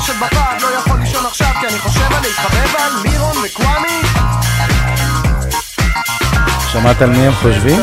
יושב 0.10 0.26
בפאב, 0.26 0.62
לא 0.62 0.67
יכול 0.67 1.00
לישון 1.00 1.26
עכשיו 1.26 1.48
כי 1.60 1.67
אני 1.67 1.80
חושב 1.80 2.02
על 2.02 2.22
להתחבב 2.22 2.76
על 2.76 2.91
מירון 3.04 3.36
וקוואמי 3.45 4.02
שמעת 6.72 7.02
על 7.02 7.10
מי 7.10 7.17
הם 7.17 7.34
חושבים? 7.34 7.82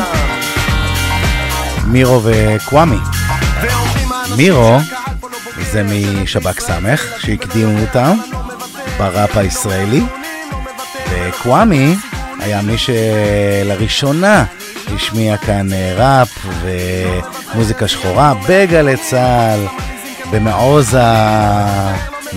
מירו 1.85 2.21
וקוואמי. 2.23 2.97
מירו 4.37 4.77
זה 5.71 5.83
משב"כ 5.83 6.59
סמך, 6.59 7.03
שהקדימו 7.17 7.79
אותם 7.79 8.17
בראפ 8.97 9.37
הישראלי, 9.37 10.01
וקוואמי 11.09 11.95
היה 12.39 12.61
מי 12.61 12.75
שלראשונה 12.77 14.45
השמיע 14.95 15.37
כאן 15.37 15.73
אה, 15.73 15.93
ראפ 15.97 16.45
ומוזיקה 16.61 17.87
שחורה 17.87 18.33
בגלי 18.47 18.97
צה"ל, 18.97 19.67
במעוז 20.31 20.95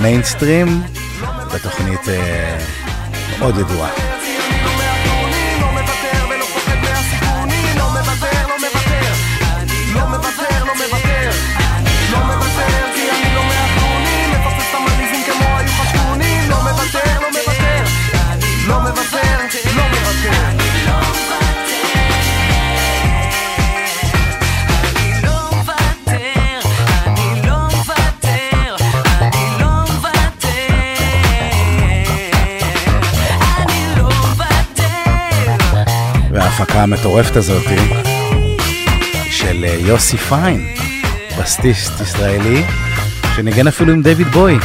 המיינסטרים, 0.00 0.82
בתוכנית 1.54 2.08
אה, 2.08 2.58
מאוד 3.38 3.58
ידועה. 3.58 4.09
המטורפת 36.82 37.36
הזאת 37.36 37.62
של 39.30 39.64
אה, 39.64 39.74
יוסי 39.80 40.16
פיין, 40.16 40.66
בסטיסט 41.38 42.00
ישראלי, 42.00 42.64
שניגן 43.36 43.66
אפילו 43.66 43.92
עם 43.92 44.02
דיוויד 44.02 44.26
בוי. 44.26 44.58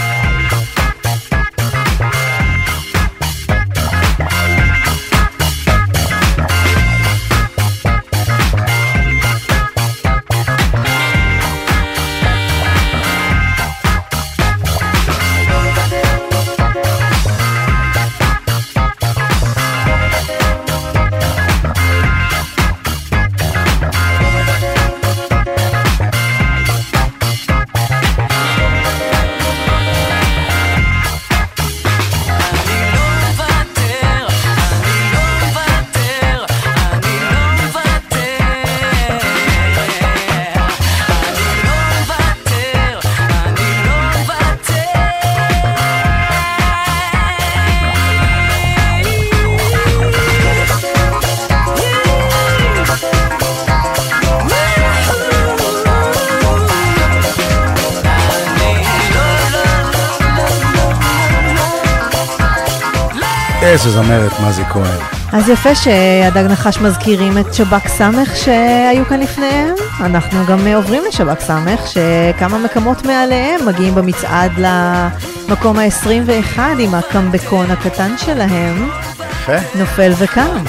איזה 63.76 63.92
זמרת 63.92 64.32
מזי 64.48 64.64
כהן. 64.66 65.00
אז 65.34 65.50
יפה 65.50 65.76
שהדג 65.76 66.44
נחש 66.50 66.78
מזכירים 66.78 67.38
את 67.38 67.54
שב"כ 67.54 67.88
סמך 67.88 68.36
שהיו 68.36 69.06
כאן 69.10 69.20
לפניהם. 69.20 69.76
אנחנו 70.00 70.46
גם 70.46 70.68
עוברים 70.68 71.04
לשב"כ 71.08 71.40
סמך, 71.40 71.80
שכמה 71.88 72.58
מקומות 72.58 73.06
מעליהם 73.06 73.66
מגיעים 73.66 73.96
במצעד 73.96 74.52
למקום 74.58 75.80
ה-21 75.80 76.60
עם 76.80 76.96
הקמבקון 76.96 77.72
הקטן 77.72 78.16
שלהם. 78.18 78.90
יפה. 79.32 79.58
נופל 79.76 80.14
וקם. 80.18 80.64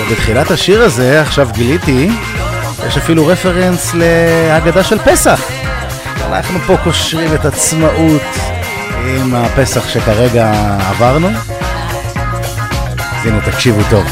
ובתחילת 0.00 0.50
השיר 0.50 0.82
הזה, 0.82 1.22
עכשיו 1.22 1.48
גיליתי, 1.52 2.10
יש 2.86 2.96
אפילו 2.96 3.26
רפרנס 3.26 3.94
להגדה 3.94 4.84
של 4.84 4.98
פסח. 4.98 5.40
אנחנו 6.26 6.58
פה 6.66 6.76
קושרים 6.84 7.34
את 7.34 7.44
עצמאות 7.44 8.49
עם 9.06 9.34
הפסח 9.34 9.88
שכרגע 9.88 10.52
עברנו. 10.90 11.28
אז 12.98 13.26
הנה, 13.26 13.40
תקשיבו 13.52 13.80
טוב. 13.90 14.04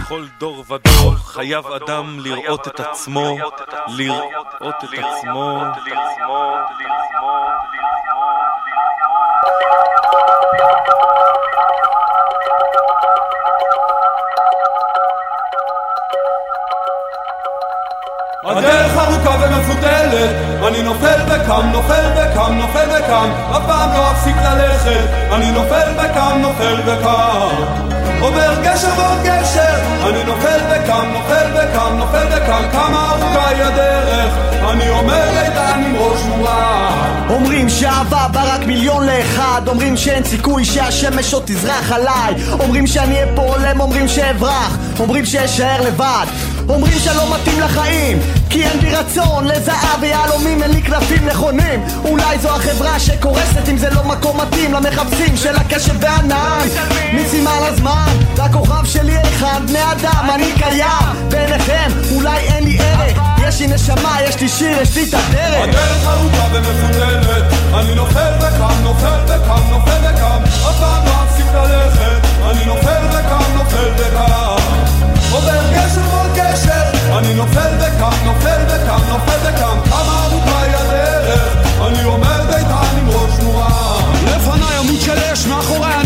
בכל 0.00 0.24
דור 0.38 0.64
ודור 0.70 1.14
חייב 1.16 1.66
אדם 1.66 2.18
לראות 2.20 2.68
את 2.68 2.80
עצמו, 2.80 3.36
לראות 3.88 4.84
את 4.84 4.84
עצמו. 4.92 5.62
הדרך 18.44 18.95
אני 20.68 20.82
נופל 20.82 21.20
וקם, 21.26 21.70
נופל 21.72 22.04
וקם, 22.16 22.54
נופל 22.54 22.88
וקם, 22.88 23.30
אף 23.50 23.62
פעם 23.66 23.90
לא 23.94 24.10
אפסיק 24.10 24.36
ללכת, 24.36 25.08
אני 25.32 25.50
נופל 25.50 25.88
וקם, 25.96 26.38
נופל 26.40 26.80
וקם. 26.86 27.86
עובר 28.20 28.54
גשר 28.62 28.88
ועוד 28.96 29.18
גשר, 29.24 29.76
אני 30.08 30.24
נופל 30.24 30.60
וקם, 30.70 31.06
נופל 31.12 31.46
וקם, 31.54 31.96
נופל 31.98 32.26
וקם, 32.30 32.62
כמה 32.72 33.10
ארוכה 33.10 33.48
היא 33.48 33.62
הדרך, 33.62 34.34
אני 34.70 34.90
אומר 34.90 35.28
איתן 35.42 35.82
עם 35.86 35.96
ראש 35.96 36.22
מורם. 36.22 37.06
אומרים 37.30 37.68
שאהבה 37.68 38.26
בא 38.32 38.54
רק 38.54 38.66
מיליון 38.66 39.06
לאחד, 39.06 39.62
אומרים 39.66 39.96
שאין 39.96 40.24
סיכוי 40.24 40.64
שהשמש 40.64 41.34
עוד 41.34 41.42
תזרח 41.46 41.92
עליי, 41.92 42.34
אומרים 42.60 42.86
שאני 42.86 43.14
אהיה 43.14 43.26
פה 43.34 43.42
עולם, 43.42 43.80
אומרים 43.80 44.08
שאברח, 44.08 44.78
אומרים 45.00 45.24
שאשאר 45.24 45.80
לבד, 45.80 46.26
אומרים 46.68 46.98
שאני 46.98 47.16
לא 47.16 47.34
מתאים 47.34 47.60
לחיים, 47.60 48.18
כי 48.50 48.64
אין 48.64 48.80
בי 48.80 48.94
רצון 48.94 49.44
לזהב 49.44 50.00
ויהלומים, 50.00 50.62
אין 50.62 50.70
לי 50.70 50.82
קלפים 50.82 51.26
נכונים. 51.26 51.84
אולי 52.04 52.38
זו 52.38 52.48
החברה 52.48 53.00
שקורסת 53.00 53.68
אם 53.68 53.78
זה 53.78 53.90
לא 53.90 54.04
מקום 54.04 54.40
מתאים 54.40 54.72
למחפשים 54.72 55.36
של 55.36 55.56
הקשב 55.56 55.94
והענן 56.00 56.68
מיסים 57.12 57.46
על 57.46 57.64
הזמן, 57.64 58.16
והכוכב 58.36 58.84
שלי 58.84 59.22
אחד 59.22 59.60
בני 59.68 59.82
אדם, 59.92 60.30
אני 60.34 60.52
קיים. 60.58 61.28
בעיניכם, 61.28 61.90
אולי 62.14 62.38
אין 62.38 62.64
לי 62.64 62.78
ערך. 62.80 63.18
יש 63.48 63.60
לי 63.60 63.66
נשמה, 63.66 64.18
יש 64.28 64.40
לי 64.40 64.48
שיר, 64.48 64.82
יש 64.82 64.96
לי 64.96 65.04
את 65.08 65.14
הדרך. 65.14 65.68
הדרך 65.68 66.06
ארוכה 66.06 66.48
ומפותלת. 66.52 67.44
אני 67.74 67.94
נופל 67.94 68.32
וקם, 68.38 68.82
נופל 68.82 69.18
וקם, 69.24 69.62
נופל 69.70 69.98
וקם. 70.02 70.42
אף 70.44 70.78
פעם 70.80 71.06
לא 71.06 71.24
אפסיק 71.24 71.46
ללכת. 71.54 72.26
אני 72.50 72.64
נופל 72.64 73.06
וקם, 73.10 73.56
נופל 73.56 73.92
וקם 73.96 74.45
גשר 76.56 77.18
אני 77.18 77.34
נופל 77.34 77.70
וקם, 77.78 78.24
נופל 78.24 78.60
וקם, 78.68 79.00
נופל 79.08 79.48
וקם. 79.48 79.90
כמה 79.90 80.26
ארוכה 80.26 80.62
היא 80.62 80.76
הדרך 80.76 81.56
אני 81.86 82.02
עומד 82.02 82.54
איתן 82.56 82.98
עם 82.98 83.08
ראש 83.08 83.40
מורם. 83.42 84.14
לפניי 84.26 84.76
עמוד 84.78 85.00
של 85.00 85.18
אש 85.32 85.46
מאחורי 85.46 85.92
ענן 85.92 86.05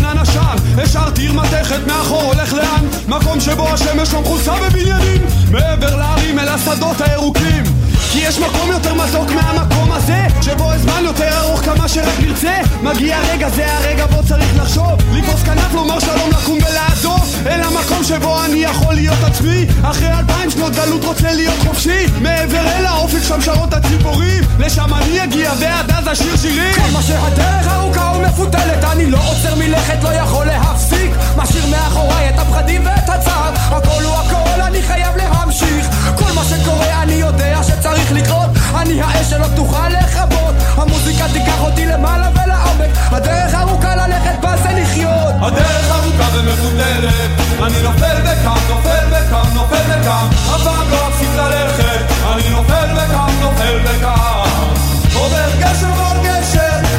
עיר 1.21 1.33
מתכת 1.33 1.87
מאחור 1.87 2.21
הולך 2.21 2.53
לאן? 2.53 2.85
מקום 3.07 3.39
שבו 3.39 3.67
השמש 3.67 4.13
לא 4.13 4.21
מכוסה 4.21 4.53
בבניינים 4.55 5.21
מעבר 5.51 5.95
להרים 5.95 6.39
אל 6.39 6.49
השדות 6.49 7.01
הירוקים. 7.01 7.63
כי 8.11 8.19
יש 8.19 8.39
מקום 8.39 8.71
יותר 8.71 8.93
מתוק 8.93 9.31
מהמקום 9.31 9.91
הזה 9.91 10.27
שבו 10.41 10.71
הזמן 10.71 11.01
יותר 11.03 11.37
ארוך 11.37 11.61
כמה 11.61 11.87
שרק 11.87 12.19
נרצה. 12.19 12.57
מגיע 12.83 13.17
הרגע, 13.17 13.49
זה 13.49 13.73
הרגע 13.73 14.05
בו 14.05 14.23
צריך 14.27 14.57
לחשוב. 14.57 14.91
לתפוס 15.13 15.43
כנף, 15.43 15.73
לומר 15.73 15.99
שלום, 15.99 16.29
לקום 16.29 16.57
ולעזוב. 16.57 17.35
אל 17.45 17.61
המקום 17.61 18.03
שבו 18.03 18.43
אני 18.43 18.57
יכול 18.57 18.93
להיות 18.93 19.23
עצמי. 19.23 19.65
אחרי 19.83 20.13
אלפיים 20.19 20.51
שנות 20.51 20.73
גלות 20.73 21.05
רוצה 21.05 21.31
להיות 21.31 21.59
חופשי. 21.67 22.05
מעבר 22.21 22.67
אל 22.67 22.85
האופק 22.85 23.23
שם 23.27 23.41
שרות 23.41 23.73
הציפורים. 23.73 24.43
לשם 24.59 24.93
אני 24.93 25.23
אגיע 25.23 25.51
ועד 25.59 25.91
אז 25.91 26.07
אשיר 26.11 26.37
שירים. 26.37 26.73
כמה 26.73 27.01
שהדרך 27.01 27.67
ארוכה 27.67 28.13
ומפותלת 28.17 28.83
אני 28.83 29.05
לא 29.05 29.19
עוצר 29.27 29.55
מלכת, 29.55 30.03
לא 30.03 30.09
יכול 30.09 30.45
להפסיק 30.45 31.10
משאיר 31.37 31.65
מאחוריי 31.67 32.29
את 32.29 32.39
הפחדים 32.39 32.85
ואת 32.85 33.09
הצער. 33.09 33.53
הכל 33.77 34.03
הוא 34.03 34.15
הכל, 34.15 34.61
אני 34.61 34.81
חייב 34.81 35.15
להמשיך. 35.15 35.87
כל 36.15 36.31
מה 36.35 36.43
שקורה 36.43 37.03
אני 37.03 37.13
יודע 37.13 37.63
שצריך 37.63 38.11
לקרות. 38.11 38.49
אני 38.75 39.01
האש 39.01 39.29
שלא 39.29 39.47
תוכל 39.55 39.89
לכבות. 39.89 40.55
המוזיקה 40.77 41.25
תיקח 41.33 41.61
אותי 41.61 41.85
למעלה 41.85 42.29
ולעומק. 42.33 42.89
הדרך 43.11 43.53
ארוכה 43.55 43.95
ללכת 43.95 44.39
בה 44.41 44.57
זה 44.63 44.69
לחיות. 44.81 45.33
הדרך 45.41 45.91
ארוכה 45.91 46.37
ומפותלת 46.37 47.31
אני 47.63 47.81
נופל 47.83 48.17
וקם, 48.23 48.57
נופל 48.69 49.05
וקם, 49.11 49.53
נופל 49.53 49.75
וקם 49.89 50.27
אף 50.55 50.63
פעם 50.63 50.89
לא 50.91 51.07
אפסיק 51.07 51.29
ללכת. 51.35 52.05
אני 52.33 52.49
נופל 52.49 52.89
וקם, 52.95 53.31
נופל 53.41 53.79
וקם 53.83 54.71
עובר 55.13 55.49
גשר 55.59 55.87
ועוד 55.97 56.17
גשר 56.23 56.30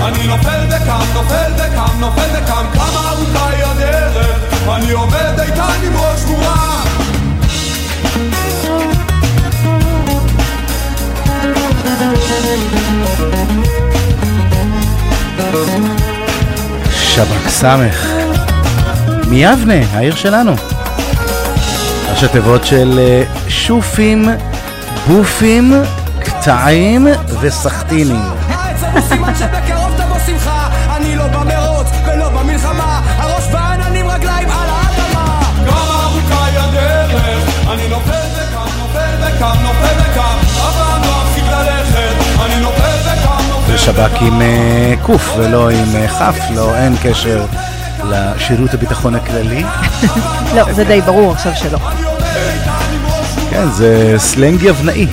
אני 0.06 0.26
נופל 0.26 0.66
וקם, 0.68 1.04
נופל 1.14 1.52
וקם, 1.56 2.00
נופל 2.00 2.28
וקם 2.32 2.66
כמה 2.72 3.10
ארוכה 3.10 3.48
היא 3.48 3.64
הדרך 3.64 4.42
אני 4.76 4.90
עומד 4.92 5.40
איתן 5.40 5.86
עם 5.86 5.96
ראש 5.96 6.24
מורם 6.24 6.82
שבק 16.92 17.48
סמך. 17.48 18.06
מיבנה, 19.28 19.74
העיר 19.92 20.14
שלנו. 20.14 20.52
ראשי 22.10 22.28
תיבות 22.28 22.64
של 22.64 22.98
אה, 22.98 23.22
שופים, 23.48 24.28
בופים, 25.08 25.72
קטעים 26.20 27.06
וסחטינים. 27.40 28.22
וקם, 43.92 44.02
נופל 44.02 44.06
זה 44.06 44.08
שב"כ 44.08 44.22
עם 44.22 44.40
אה, 44.40 44.94
קוף 45.02 45.32
ולא 45.36 45.70
עם 45.70 45.96
אה, 45.96 46.08
כף, 46.08 46.38
לא, 46.54 46.76
אין 46.76 46.94
קשר 47.02 47.46
לשירות 48.04 48.74
הביטחון 48.74 49.14
הכללי. 49.14 49.64
לא, 50.56 50.72
זה 50.72 50.84
די 50.84 51.00
ברור 51.00 51.32
עכשיו 51.32 51.52
שלא. 51.56 51.78
כן, 53.50 53.68
זה 53.70 54.14
סלנג 54.18 54.62
יבנאי. 54.62 55.06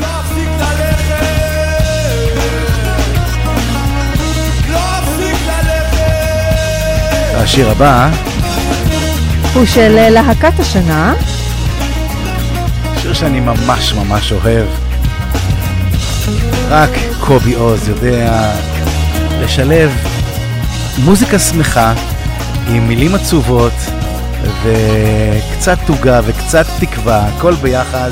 השיר 7.36 7.70
הבא, 7.70 8.10
הוא 9.54 9.66
של 9.66 9.96
אה, 9.98 10.10
להקת 10.10 10.60
השנה. 10.60 11.14
שיר 13.02 13.14
שאני 13.14 13.40
ממש 13.40 13.94
ממש 13.94 14.32
אוהב. 14.32 14.68
רק 16.70 16.90
קובי 17.20 17.54
עוז 17.54 17.90
יודע 17.90 18.52
לשלב 19.50 19.92
מוזיקה 20.98 21.40
שמחה 21.40 21.94
עם 22.68 22.88
מילים 22.88 23.16
עצובות 23.16 23.74
וקצת 24.64 25.78
תוגה 25.86 26.20
וקצת 26.26 26.66
תקווה, 26.80 27.28
הכל 27.28 27.56
ביחד 27.56 28.12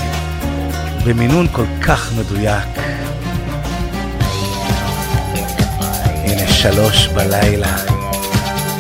במינון 1.06 1.48
כל 1.52 1.66
כך 1.82 2.12
מדויק. 2.18 2.68
הנה 6.24 6.48
שלוש 6.48 7.08
בלילה. 7.08 7.76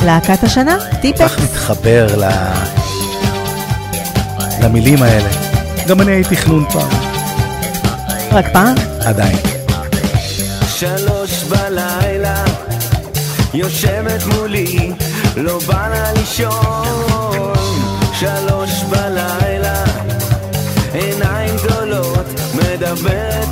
להקת 0.05 0.43
השנה, 0.43 0.77
טיפקס. 1.01 1.21
כך 1.21 1.39
מתחבר 1.43 2.07
ל... 2.17 2.29
למילים 4.63 5.03
האלה. 5.03 5.29
גם 5.87 6.01
אני 6.01 6.11
הייתי 6.11 6.37
חנון 6.37 6.65
פעם. 6.69 6.89
רק 8.31 8.45
פעם? 8.53 8.75
עדיין. 9.05 9.37
שלוש 10.67 11.43
בלילה, 11.43 12.06
יושבת 13.57 14.23
מולי, 14.25 14.91
לא 15.37 15.59
בא 15.67 15.87
לה 15.87 16.13
לישון. 16.13 17.53
שלוש 18.13 18.83
בלילה, 18.89 19.83
עיניים 20.93 21.55
גדולות, 21.57 22.25
מדברת 22.53 23.46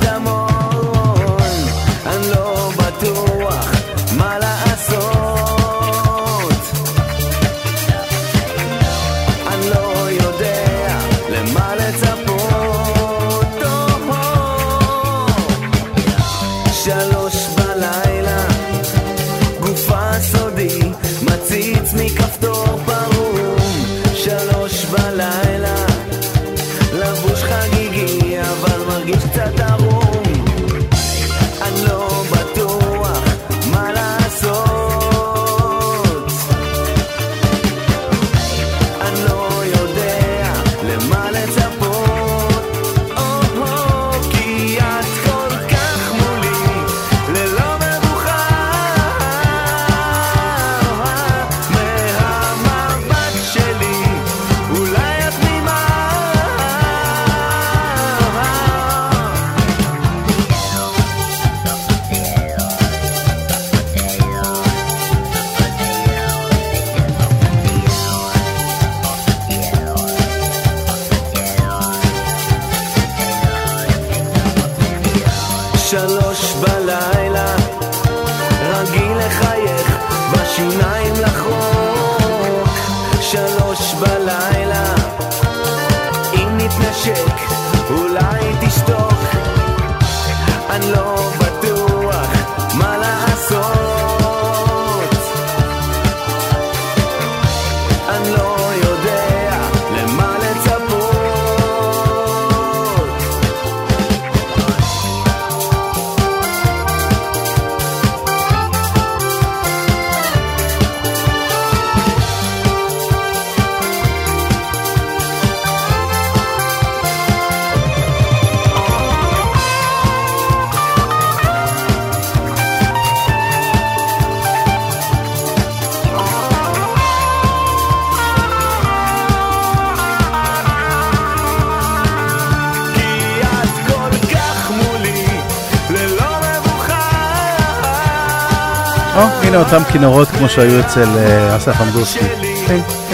הנה 139.56 139.64
אותם 139.64 139.84
כינורות 139.92 140.28
כמו 140.28 140.48
שהיו 140.48 140.80
אצל 140.80 141.08
אה, 141.18 141.56
אסף 141.56 141.80
אמדורסקי. 141.80 143.05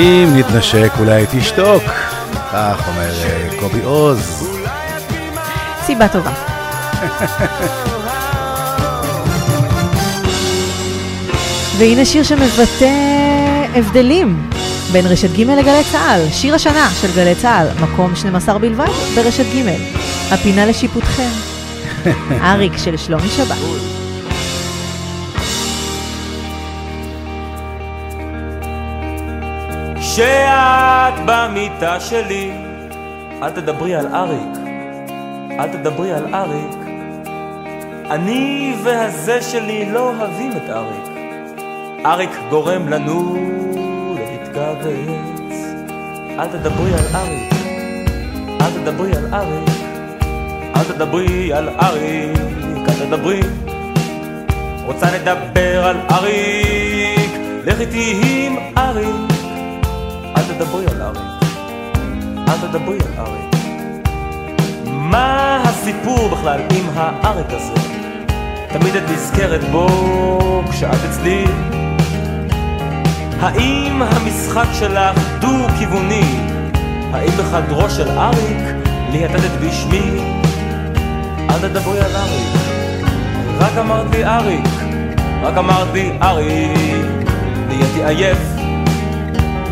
אם 0.00 0.28
נתנשק 0.36 0.92
אולי 0.98 1.24
תשתוק, 1.32 1.82
כך 2.52 2.88
אומר 2.88 3.10
אה, 3.24 3.48
קובי 3.60 3.82
עוז. 3.82 4.48
סיבה 5.82 6.08
טובה. 6.08 6.32
והנה 11.78 12.04
שיר 12.04 12.22
שמבטא 12.22 12.90
הבדלים 13.74 14.50
בין 14.92 15.06
רשת 15.06 15.30
ג' 15.30 15.40
לגלי 15.40 15.84
צה"ל. 15.92 16.30
שיר 16.32 16.54
השנה 16.54 16.90
של 17.00 17.08
גלי 17.16 17.34
צה"ל, 17.34 17.68
מקום 17.82 18.16
12 18.16 18.58
בלבד 18.58 18.90
ברשת 19.14 19.44
ג'. 19.54 19.68
הפינה 20.30 20.66
לשיפוטכם. 20.66 21.30
אריק 22.50 22.76
של 22.76 22.96
שלומי 22.96 23.28
שבת. 23.28 23.99
כשאת 30.14 31.14
במיטה 31.26 32.00
שלי, 32.00 32.50
אל 33.42 33.50
תדברי 33.50 33.94
על 33.94 34.06
אריק, 34.14 34.58
אל 35.50 35.68
תדברי 35.68 36.12
על 36.12 36.34
אריק. 36.34 36.78
אני 38.10 38.74
והזה 38.82 39.42
שלי 39.42 39.92
לא 39.92 40.00
אוהבים 40.00 40.52
את 40.52 40.70
אריק. 40.70 41.16
אריק 42.06 42.30
גורם 42.48 42.88
לנו 42.88 43.36
להתכווץ. 44.14 45.54
אל 46.38 46.46
תדברי 46.46 46.94
על 46.94 47.06
אריק, 47.14 47.52
אל 48.60 48.70
תדברי 48.70 49.12
על 49.16 49.34
אריק, 49.34 49.68
אל 50.76 50.84
תדברי 50.84 51.52
על 51.52 51.68
אריק, 51.68 52.88
אל 52.88 53.06
תדברי. 53.06 53.40
רוצה 54.86 55.06
לדבר 55.14 55.86
על 55.86 55.96
אריק, 56.10 57.30
לך 57.64 57.80
איתי 57.80 58.20
עם 58.22 58.56
אריק. 58.78 59.29
תדברי 60.60 60.86
על 60.86 61.02
אריק, 61.02 61.42
אל 62.48 62.68
תדברי 62.68 62.98
על 62.98 63.26
אריק. 63.26 63.54
מה 64.86 65.62
הסיפור 65.64 66.28
בכלל 66.28 66.60
עם 66.70 66.84
האריק 66.94 67.46
הזה? 67.50 67.72
תמיד 68.68 68.96
את 68.96 69.02
נזכרת 69.10 69.64
בו 69.70 69.88
כשאת 70.70 70.98
אצלי. 71.10 71.44
האם 73.40 74.02
המשחק 74.02 74.66
שלך 74.72 75.18
דו-כיווני? 75.40 76.40
האם 77.12 77.30
בחדרו 77.30 77.90
של 77.90 78.08
אריק 78.08 78.76
ליהטטת 79.12 79.60
בשמי? 79.62 80.36
אל 81.50 81.58
תדברי 81.58 82.00
על 82.00 82.16
אריק, 82.16 82.56
רק 83.58 83.72
אמרתי 83.78 84.24
אריק, 84.24 84.68
רק 85.42 85.56
אמרתי 85.58 86.10
אריק, 86.22 87.06
נהייתי 87.68 88.04
עייף. 88.04 88.69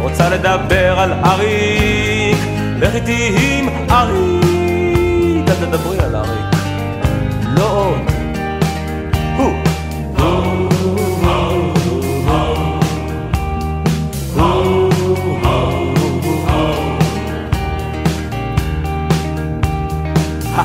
רוצה 0.00 0.28
לדבר 0.28 1.00
על 1.00 1.12
אריק, 1.12 2.38
לך 2.78 2.94
איתי 2.94 3.36
עם 3.38 3.68
אריק, 3.90 5.48
אל 5.48 5.66
תדברי 5.66 5.98
על 5.98 6.16
אריק, 6.16 6.54
לא 7.56 7.70
עוד. 7.70 8.18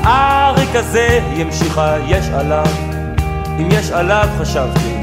האריק 0.06 0.74
הזה 0.74 1.20
ימשיכה, 1.36 1.96
יש 2.06 2.28
עליו, 2.28 2.66
אם 3.58 3.68
יש 3.70 3.90
עליו 3.90 4.28
חשבתי, 4.38 4.94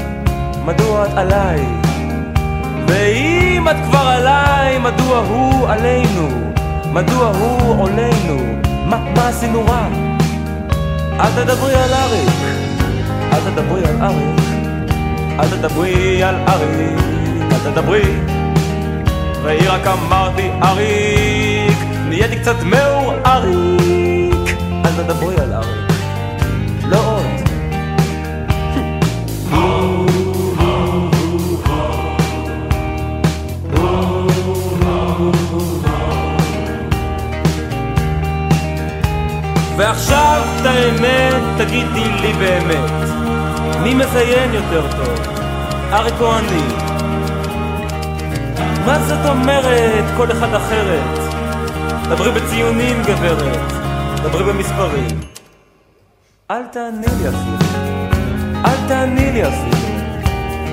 מדוע 0.64 1.06
את 1.06 1.10
עליי? 1.16 1.81
ואם 2.92 3.68
את 3.68 3.76
כבר 3.88 4.06
עליי, 4.06 4.78
מדוע 4.78 5.18
הוא 5.18 5.68
עלינו? 5.68 6.28
מדוע 6.92 7.28
הוא 7.28 7.82
עולנו? 7.82 8.60
מה, 8.84 8.98
מה 9.16 9.28
עשינו 9.28 9.64
רע? 9.66 9.88
אל 11.20 11.30
תדברי 11.44 11.74
על 11.74 11.94
אריק, 11.94 12.28
אל 13.32 13.40
תדברי 13.40 13.84
על 13.84 14.02
אריק, 14.02 14.40
אל 15.40 15.48
תדברי 15.48 16.22
על 16.22 16.34
אריק, 16.48 17.04
אל 17.52 17.70
תדברי. 17.70 18.02
ראי 19.42 19.66
רק 19.66 19.86
אמרתי 19.86 20.50
אריק, 20.62 21.78
נהייתי 22.08 22.36
קצת 22.36 22.62
מאור 22.62 23.14
אריק, 23.26 24.56
אל 24.84 25.02
תדברי 25.02 25.34
על 25.40 25.52
אריק, 25.52 25.92
לא 26.84 26.98
עוד. 26.98 27.41
ועכשיו 39.82 40.42
את 40.56 40.66
האמת 40.66 41.42
תגידי 41.58 42.08
לי 42.20 42.32
באמת 42.32 42.90
מי 43.82 43.94
מזיין 43.94 44.54
יותר 44.54 44.86
טוב, 44.96 45.26
אריק 45.92 46.14
או 46.20 46.38
אני? 46.38 46.62
מה 48.86 48.98
זאת 48.98 49.26
אומרת 49.28 50.04
כל 50.16 50.32
אחד 50.32 50.54
אחרת? 50.54 51.18
דברי 52.08 52.32
בציונים 52.32 53.02
גברת, 53.02 53.72
דברי 54.16 54.44
במספרים 54.44 55.20
אל 56.50 56.62
תעני 56.72 57.06
לי 57.18 57.28
אפילו, 57.28 57.56
אל 58.64 58.88
תעני 58.88 59.32
לי 59.32 59.42
אפילו 59.48 59.78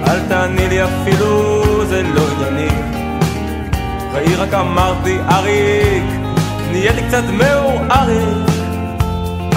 אל 0.07 0.19
תעני 0.27 0.67
לי 0.67 0.83
אפילו, 0.83 1.63
זה 1.85 2.03
לא 2.03 2.21
ענייני 2.31 2.75
ראי 4.13 4.35
רק 4.35 4.53
אמרתי 4.53 5.17
אריק, 5.29 6.03
נהייתי 6.71 7.07
קצת 7.07 7.23
מאור 7.23 7.81
אריק 7.91 8.48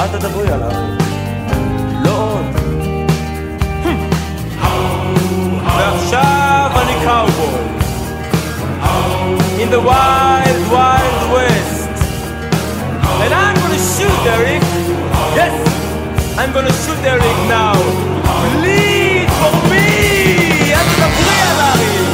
אל 0.02 0.08
תדברי 0.08 0.52
עליו, 0.52 0.70
לא 2.04 2.10
עוד. 2.10 2.46
ועכשיו 5.76 6.70
אני 6.82 6.92
קאובוי, 7.04 7.62
in 9.62 9.70
the 9.70 9.80
wild 9.88 10.60
wild 10.74 11.22
west, 11.34 11.94
and 13.22 13.32
I'm 13.42 13.54
gonna 13.62 13.82
shoot 13.94 14.20
Eric, 14.36 14.64
yes, 15.38 15.54
I'm 16.40 16.50
gonna 16.56 16.74
shoot 16.82 17.00
Eric 17.14 17.38
now, 17.58 17.76
please 18.54 19.30
for 19.40 19.54
me, 19.70 19.86
אל 20.74 20.86
תדברי 20.92 21.38
על 21.50 21.60
אריק, 21.70 22.08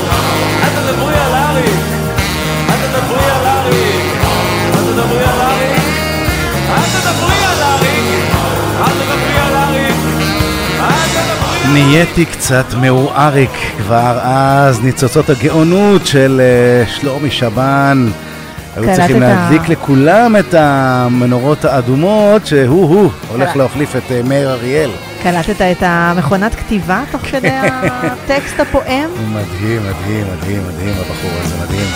אל 0.63 0.71
תדברי 0.77 1.19
על 1.27 1.35
אריק, 1.35 1.81
אל 2.71 2.79
תדברי 2.83 3.25
על 3.37 3.47
אריק, 3.47 4.05
אל 4.75 4.83
תדברי 4.93 5.25
על 5.25 5.41
אריק. 5.41 5.78
נהייתי 11.73 12.27
קצת 12.27 12.65
מאור 12.81 13.13
אריק, 13.17 13.51
כבר 13.79 14.19
אז 14.23 14.81
ניצוצות 14.81 15.31
הגאונות 15.31 16.07
של 16.07 16.41
אה, 16.41 16.87
שלומי 16.93 17.31
שבן. 17.31 18.09
היו. 18.77 18.97
צריכים 18.97 19.21
להדליק 19.21 19.69
לכולם 19.69 20.37
את 20.37 20.55
המנורות 20.55 21.65
האדומות, 21.65 22.47
שהוא-הוא 22.47 23.11
הולך. 23.29 23.57
להחליף 23.57 23.97
את 23.97 24.13
אה, 24.13 24.21
מאיר 24.25 24.51
אריאל. 24.51 24.91
קלטת 25.23 25.61
את 25.61 25.83
המכונת 25.83 26.55
כתיבה 26.55 27.03
תוך 27.11 27.21
כדי 27.23 27.51
הטקסט 27.83 28.61
הפועם? 28.61 29.11
מדהים, 29.33 29.81
מדהים, 29.83 30.27
מדהים, 30.33 30.63
מדהים 30.69 30.95
הבחור 30.99 31.31
הזה, 31.43 31.55
מדהים. 31.65 31.89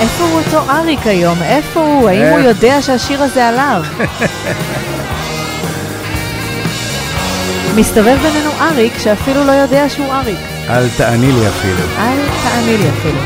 איפה 0.00 0.24
הוא 0.24 0.40
אותו 0.40 0.70
אריק 0.70 1.06
היום? 1.06 1.38
איפה 1.42 1.80
הוא? 1.80 2.08
האם 2.08 2.22
הוא 2.22 2.38
אה. 2.38 2.44
יודע 2.44 2.82
שהשיר 2.82 3.22
הזה 3.22 3.48
עליו? 3.48 3.82
מסתובב 7.76 8.18
בינינו 8.22 8.50
אריק 8.60 8.98
שאפילו 8.98 9.44
לא 9.44 9.52
יודע 9.52 9.88
שהוא 9.88 10.06
אריק. 10.12 10.38
אל 10.68 10.88
תעני 10.96 11.32
לי 11.32 11.48
אפילו. 11.48 11.82
אל 11.98 12.18
תעני 12.42 12.78
לי 12.78 12.88
אפילו. 12.88 13.18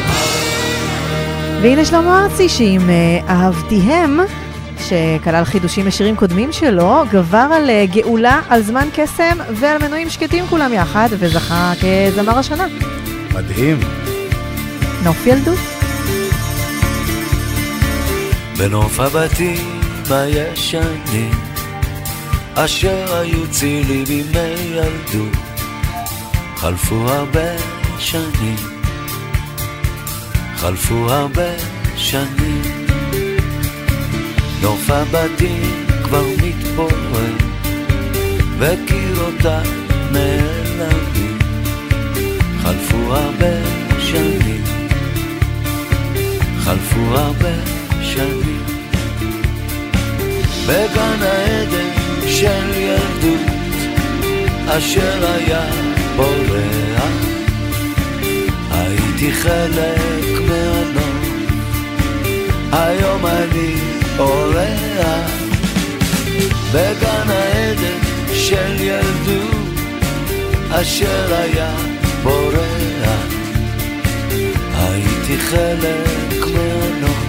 והנה 1.63 1.85
שלמה 1.85 2.25
ארצי 2.25 2.49
שעם 2.49 2.91
אה, 2.91 3.21
אהבתיהם, 3.29 4.21
שכלל 4.79 5.45
חידושים 5.45 5.87
לשירים 5.87 6.17
קודמים 6.17 6.53
שלו, 6.53 7.05
גבר 7.11 7.49
על 7.53 7.71
אה, 7.71 7.85
גאולה, 7.87 8.41
על 8.49 8.63
זמן 8.63 8.89
קסם 8.95 9.39
ועל 9.55 9.79
מנויים 9.79 10.11
שקטים 10.11 10.47
כולם 10.47 10.73
יחד, 10.73 11.09
וזכה 11.11 11.73
כזמר 11.81 12.39
השנה. 12.39 12.67
מדהים. 13.35 13.81
נוף 15.05 15.27
ילדות. 15.27 15.59
בנוף 18.59 19.01
הבתים 19.01 19.81
הישנים 20.11 21.46
אשר 22.59 23.17
היו 23.17 23.51
צילי 23.51 24.05
בימי 24.05 24.39
ילדות 24.39 25.37
חלפו 26.57 27.09
הרבה 27.09 27.59
שנים 27.99 28.77
חלפו 30.57 31.11
הרבה 31.11 31.51
שנים. 31.97 32.63
נוף 34.63 34.91
הבתים 34.91 35.87
כבר 36.05 36.25
מתפורר 36.43 37.37
וקירותיו 38.59 39.63
נעלמים. 40.13 41.39
חלפו 42.63 43.15
הרבה 43.15 43.53
שנים 44.01 44.65
חלפו 46.59 47.01
הרבה 47.01 47.53
שנים. 48.03 48.63
בגן 50.67 51.23
העדן 51.23 51.96
של 52.41 52.77
ילדות 52.77 53.53
אשר 54.69 55.27
היה 55.35 55.65
בורח. 56.17 57.13
הייתי 58.71 59.33
חלק 59.33 60.41
מהנוף 60.49 61.27
היום 62.73 63.27
אני 63.27 63.75
אורח. 64.19 65.31
בגן 66.73 67.31
העדן 67.31 67.99
של 68.35 68.81
ילדות 68.81 69.81
אשר 70.71 71.35
היה 71.35 71.75
בורח. 72.23 73.27
הייתי 74.75 75.39
חלק 75.39 76.47
מהנוף 76.55 77.27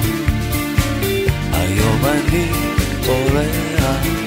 היום 1.53 2.01
אני 2.05 2.47
אורח 3.07 4.26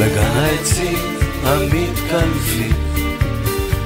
בגן 0.00 0.36
העצים 0.36 0.98
המתקלפים 1.44 2.72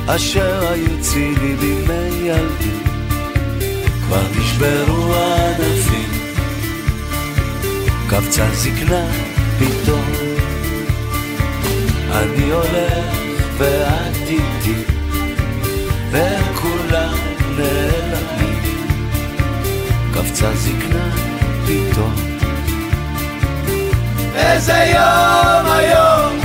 אשר 0.07 0.69
היו 0.73 1.01
צילי 1.01 1.57
בימי 1.57 2.29
ילדות 2.29 2.83
כבר 4.07 4.23
נשברו 4.39 5.15
הענפים 5.15 6.11
קבצה 8.09 8.47
זקנה 8.55 9.07
פתאום. 9.59 10.05
אני 12.13 12.51
הולך 12.51 13.17
ואת 13.59 14.17
איתי 14.17 14.83
וכולם 16.11 17.15
נעלמים. 17.57 18.63
קבצה 20.15 20.55
זקנה 20.57 21.11
פתאום 21.67 22.32
איזה 24.37 24.72
יום 24.72 25.66
היום 25.66 26.41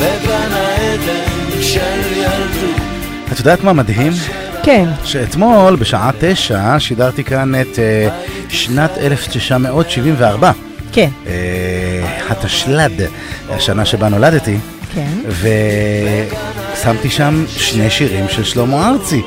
בגן 0.00 0.52
העדן 0.52 1.62
של 1.62 2.12
ילדות 2.16 2.84
את 3.32 3.38
יודעת 3.38 3.64
מה 3.64 3.72
מדהים? 3.72 4.12
כן. 4.62 4.88
שאתמול 5.04 5.76
בשעה 5.76 6.10
תשע 6.20 6.76
שידרתי 6.78 7.24
כאן 7.24 7.60
את 7.60 7.74
uh, 7.74 8.50
שנת 8.52 8.98
1974. 8.98 10.52
כן. 10.92 11.08
Uh, 11.24 11.28
התשל"ד, 12.30 13.00
השנה 13.50 13.84
שבה 13.84 14.08
נולדתי. 14.08 14.56
כן. 14.94 15.08
ושמתי 16.74 17.10
שם 17.10 17.44
שני 17.48 17.90
שירים 17.90 18.28
של 18.28 18.44
שלמה 18.44 18.88
ארצי, 18.88 19.22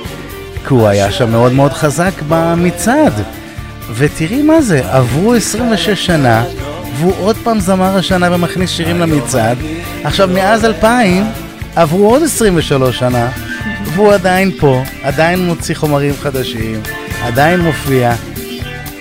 כי 0.68 0.74
הוא 0.74 0.88
היה 0.88 1.12
שם 1.12 1.32
מאוד 1.32 1.52
מאוד 1.52 1.74
חזק 1.74 2.14
במצעד. 2.28 3.14
ותראי 3.94 4.42
מה 4.42 4.62
זה, 4.62 4.82
עברו 4.92 5.34
26 5.34 5.90
שנה, 6.06 6.44
והוא 7.00 7.14
עוד 7.20 7.36
פעם 7.44 7.60
זמר 7.60 7.98
השנה 7.98 8.36
ומכניס 8.36 8.70
שירים 8.70 9.00
למצעד. 9.00 9.58
עכשיו, 10.04 10.30
מאז 10.34 10.66
2000 10.66 11.26
עברו 11.76 12.10
עוד 12.10 12.24
23 12.24 13.00
שנה, 13.00 13.30
והוא 13.84 14.14
עדיין 14.14 14.52
פה, 14.60 14.84
עדיין 15.04 15.46
מוציא 15.46 15.76
חומרים 15.76 16.14
חדשים, 16.22 16.82
עדיין 17.24 17.60
מופיע. 17.60 18.14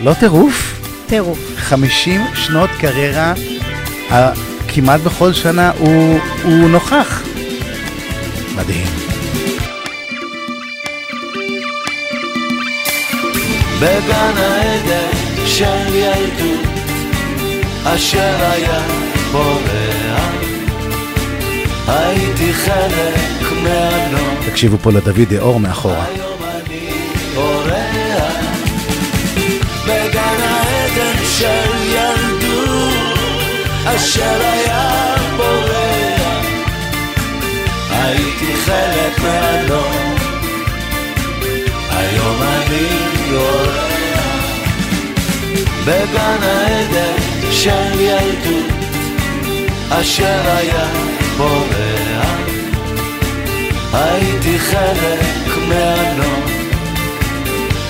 לא 0.01 0.15
טירוף? 0.15 0.81
טירוף. 1.07 1.39
50 1.57 2.25
שנות 2.35 2.71
קריירה, 2.79 3.35
כמעט 4.69 5.01
בכל 5.01 5.33
שנה 5.33 5.71
הוא, 5.79 6.19
הוא 6.43 6.69
נוכח. 6.71 7.23
מדהים. 8.57 8.87
בגן 13.81 14.33
העדן 14.37 15.17
של 15.47 15.95
ילדות 15.95 16.76
אשר 17.95 18.37
היה 18.51 18.81
בורח. 19.33 20.33
הייתי 21.89 22.53
חלק 22.55 23.53
מהנוף 23.63 24.47
תקשיבו 24.51 24.79
פה 24.79 24.93
לדוד 24.93 25.35
אור 25.39 25.61
מאחורה. 25.61 26.05
אורח 27.37 28.35
בגן 29.85 30.41
העדן 30.43 31.25
של 31.39 31.71
ילדות. 31.85 33.19
אשר 33.85 34.41
היה 34.41 35.15
בורח. 35.37 36.47
הייתי 37.91 38.57
חלק 38.65 39.19
מהנוף 39.23 40.27
היום 41.91 42.43
אני 42.43 42.89
אורח 43.33 43.87
בגן 45.85 46.43
העדן 46.43 47.26
של 47.57 48.01
ילדות 48.01 48.73
אשר 49.91 50.41
היה 50.57 50.87
בורח. 51.37 52.41
הייתי 53.93 54.59
חלק 54.59 55.57
מהנוף 55.69 56.51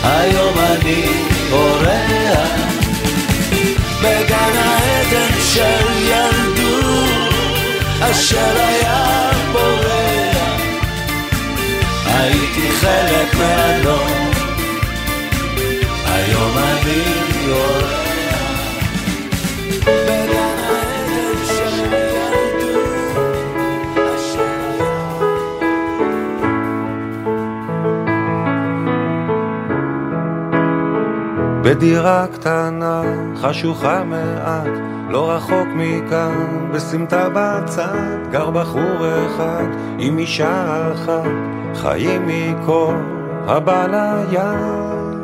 היום 0.04 0.54
אני 0.58 1.04
אורח 1.52 2.50
בגן 4.02 4.56
העדן 4.56 5.40
של 5.54 5.86
ילדות 6.02 7.34
אשר 8.00 8.56
היה 8.56 9.30
בורח. 9.52 10.60
הייתי 12.06 12.72
חלק 12.80 13.34
מהנוף 13.34 14.36
היום 16.06 16.58
אני 16.58 17.02
אורח 17.48 17.85
בדירה 31.66 32.26
קטנה, 32.32 33.02
חשוכה 33.36 34.04
מעט, 34.04 34.70
לא 35.10 35.30
רחוק 35.30 35.68
מכאן, 35.74 36.68
בסמטה 36.72 37.28
בצד, 37.34 38.30
גר 38.30 38.50
בחור 38.50 39.06
אחד 39.26 39.64
עם 39.98 40.18
אישה 40.18 40.92
אחת, 40.92 41.30
חיים 41.74 42.22
מכל 42.26 42.94
הבא 43.46 43.86
ליד. 43.86 45.16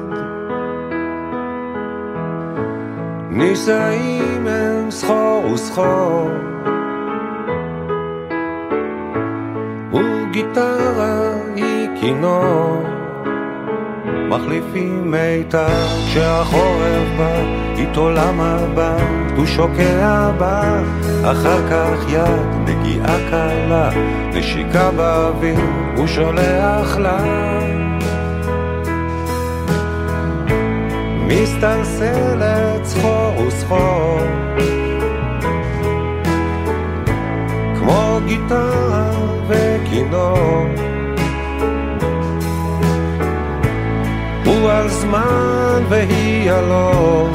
נישאים 3.31 4.47
הם 4.47 4.91
סחור 4.91 5.51
וסחור, 5.55 6.31
וגיטרה 9.93 11.35
היא 11.55 11.89
כינור. 12.01 13.02
מחליפים 14.33 15.11
מיתר 15.11 15.87
כשהחורף 16.07 17.09
בא, 17.19 17.41
איתו 17.77 18.11
למבט, 18.11 19.03
הוא 19.37 19.47
שוקע 19.47 20.31
בה, 20.39 20.83
אחר 21.25 21.69
כך 21.71 22.13
יד, 22.13 22.69
נגיעה 22.69 23.17
קלה, 23.31 23.91
נשיקה 24.35 24.91
באוויר, 24.91 25.61
הוא 25.97 26.07
שולח 26.07 26.97
לה. 26.97 27.19
מסתלסלת 31.27 32.85
סחור 32.85 33.47
וסחור, 33.47 34.21
כמו 37.79 38.19
גיטרה 38.27 39.11
וכינור. 39.49 40.92
על 44.71 44.89
זמן 44.89 45.83
והיא 45.89 46.53
על 46.53 46.71
אור. 46.71 47.29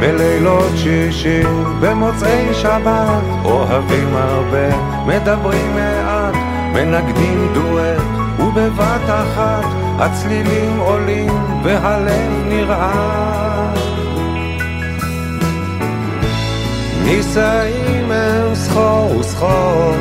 בלילות 0.00 0.72
שישי, 0.76 1.42
במוצאי 1.80 2.54
שבת, 2.54 3.22
אוהבים 3.44 4.08
הרבה, 4.14 4.76
מדברים 5.06 5.74
מעט, 5.74 6.34
מנגדים 6.72 7.48
דואט, 7.54 8.02
ובבת 8.40 9.04
אחת 9.06 9.77
הצלילים 9.98 10.78
עולים 10.78 11.32
והלב 11.62 12.32
נרעד. 12.48 13.78
נישאים 17.04 18.10
הם 18.10 18.54
סחור 18.54 19.16
וסחור, 19.16 19.94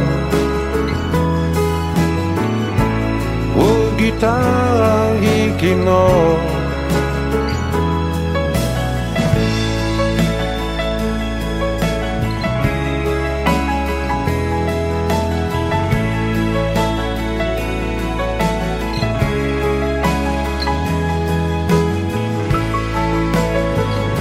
וגיטרה 3.58 5.12
היא 5.22 5.52
כינור. 5.58 6.57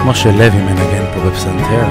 משה 0.07 0.31
לוי 0.31 0.63
מנגן 0.63 1.05
פה 1.15 1.21
בפסנתר. 1.21 1.87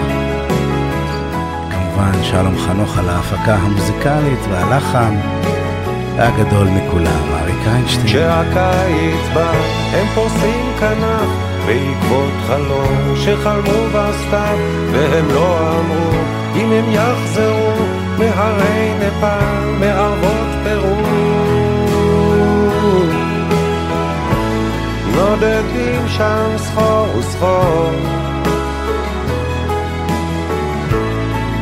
כמובן 1.71 2.23
שלום 2.23 2.57
חנוך 2.57 2.97
על 2.97 3.09
ההפקה 3.09 3.55
המוזיקלית 3.55 4.39
והלחן. 4.49 5.15
והגדול 6.15 6.67
מכולם, 6.67 7.33
אריק 7.33 7.67
איינשטיין. 7.67 8.05
כשהקיץ 8.05 9.33
בא, 9.33 9.51
הם 9.93 10.07
פורסים 10.15 10.73
כנף 10.79 11.29
בעקבות 11.65 12.33
חלום 12.47 13.15
שחלמו 13.15 13.85
בסתיו, 13.93 14.57
והם 14.91 15.29
לא 15.29 15.79
אמרו 15.79 16.11
אם 16.55 16.71
הם 16.71 16.91
יחזרו 16.91 17.71
מהרי 18.17 18.91
נפאל, 18.99 19.65
מערבות 19.79 20.34
נודדים 25.35 26.07
שם 26.07 26.57
סחור 26.57 27.17
וסחור. 27.17 27.91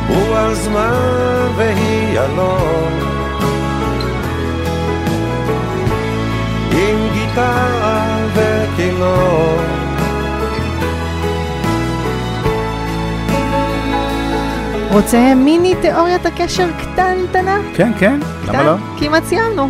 הוא 0.08 0.36
על 0.36 0.54
זמן 0.54 1.48
והיא 1.56 2.20
אלון. 2.20 2.92
עם 6.70 7.08
גיטרה 7.12 8.16
וכינור 8.34 9.56
רוצה 14.94 15.34
מיני 15.36 15.74
תיאוריית 15.82 16.26
הקשר 16.26 16.68
קטנטנה? 16.78 17.58
כן, 17.74 17.92
כן, 17.98 18.20
למה 18.48 18.62
לא? 18.62 18.72
כמעט 18.98 19.24
סיימנו, 19.24 19.68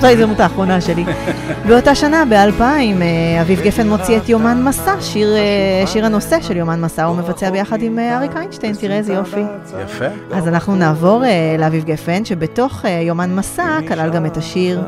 זו 0.00 0.06
ההזדמנות 0.06 0.40
האחרונה 0.40 0.80
שלי. 0.80 1.04
באותה 1.68 1.94
שנה, 1.94 2.24
ב-2000, 2.24 2.62
אה, 2.62 3.40
אביב 3.40 3.60
גפן 3.60 3.88
מוציא 3.88 4.16
את 4.16 4.28
יומן 4.28 4.62
מסע, 4.64 5.00
שיר, 5.00 5.36
אה, 5.36 5.86
שיר 5.86 6.06
הנושא 6.06 6.40
של 6.40 6.56
יומן 6.56 6.80
מסע, 6.80 7.04
הוא 7.04 7.16
מבצע 7.16 7.50
ביחד 7.50 7.82
עם 7.82 7.98
אה, 7.98 8.16
אריק 8.18 8.36
איינשטיין, 8.36 8.74
תראה 8.74 8.96
איזה 8.96 9.12
יופי. 9.12 9.44
יפה. 9.84 10.06
אז 10.32 10.48
אנחנו 10.48 10.76
נעבור 10.76 11.22
לאביב 11.58 11.84
גפן, 11.84 12.24
שבתוך 12.24 12.84
יומן 12.84 13.36
מסע 13.36 13.78
כלל 13.88 14.10
גם 14.10 14.26
את 14.26 14.36
השיר 14.36 14.82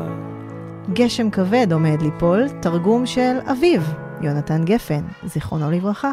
גשם 0.93 1.29
כבד 1.29 1.67
עומד 1.71 2.01
ליפול, 2.01 2.47
תרגום 2.59 3.05
של 3.05 3.37
אביו, 3.51 3.81
יונתן 4.21 4.63
גפן, 4.63 5.01
זיכרונו 5.25 5.71
לברכה. 5.71 6.11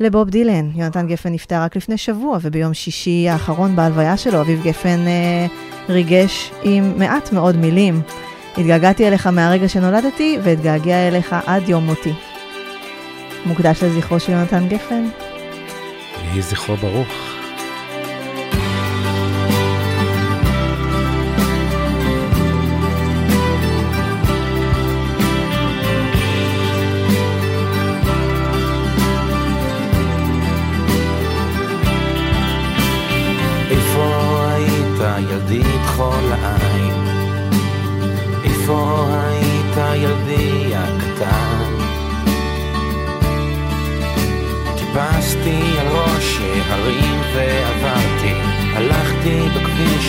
לבוב 0.00 0.30
דילן, 0.30 0.70
יונתן 0.74 1.06
גפן 1.06 1.32
נפטר 1.32 1.62
רק 1.62 1.76
לפני 1.76 1.96
שבוע, 1.96 2.38
וביום 2.42 2.74
שישי 2.74 3.28
האחרון 3.28 3.76
בהלוויה 3.76 4.16
שלו, 4.16 4.40
אביב 4.40 4.62
גפן 4.64 5.06
אה, 5.06 5.46
ריגש 5.88 6.50
עם 6.62 6.98
מעט 6.98 7.32
מאוד 7.32 7.56
מילים. 7.56 8.00
התגעגעתי 8.58 9.08
אליך 9.08 9.26
מהרגע 9.26 9.68
שנולדתי, 9.68 10.38
ואתגעגע 10.42 11.08
אליך 11.08 11.36
עד 11.46 11.68
יום 11.68 11.86
מותי. 11.86 12.12
מוקדש 13.46 13.82
לזכרו 13.82 14.20
של 14.20 14.32
יונתן 14.32 14.68
גפן. 14.68 15.04
יהי 16.24 16.42
זכרו 16.42 16.76
ברוך. 16.76 17.27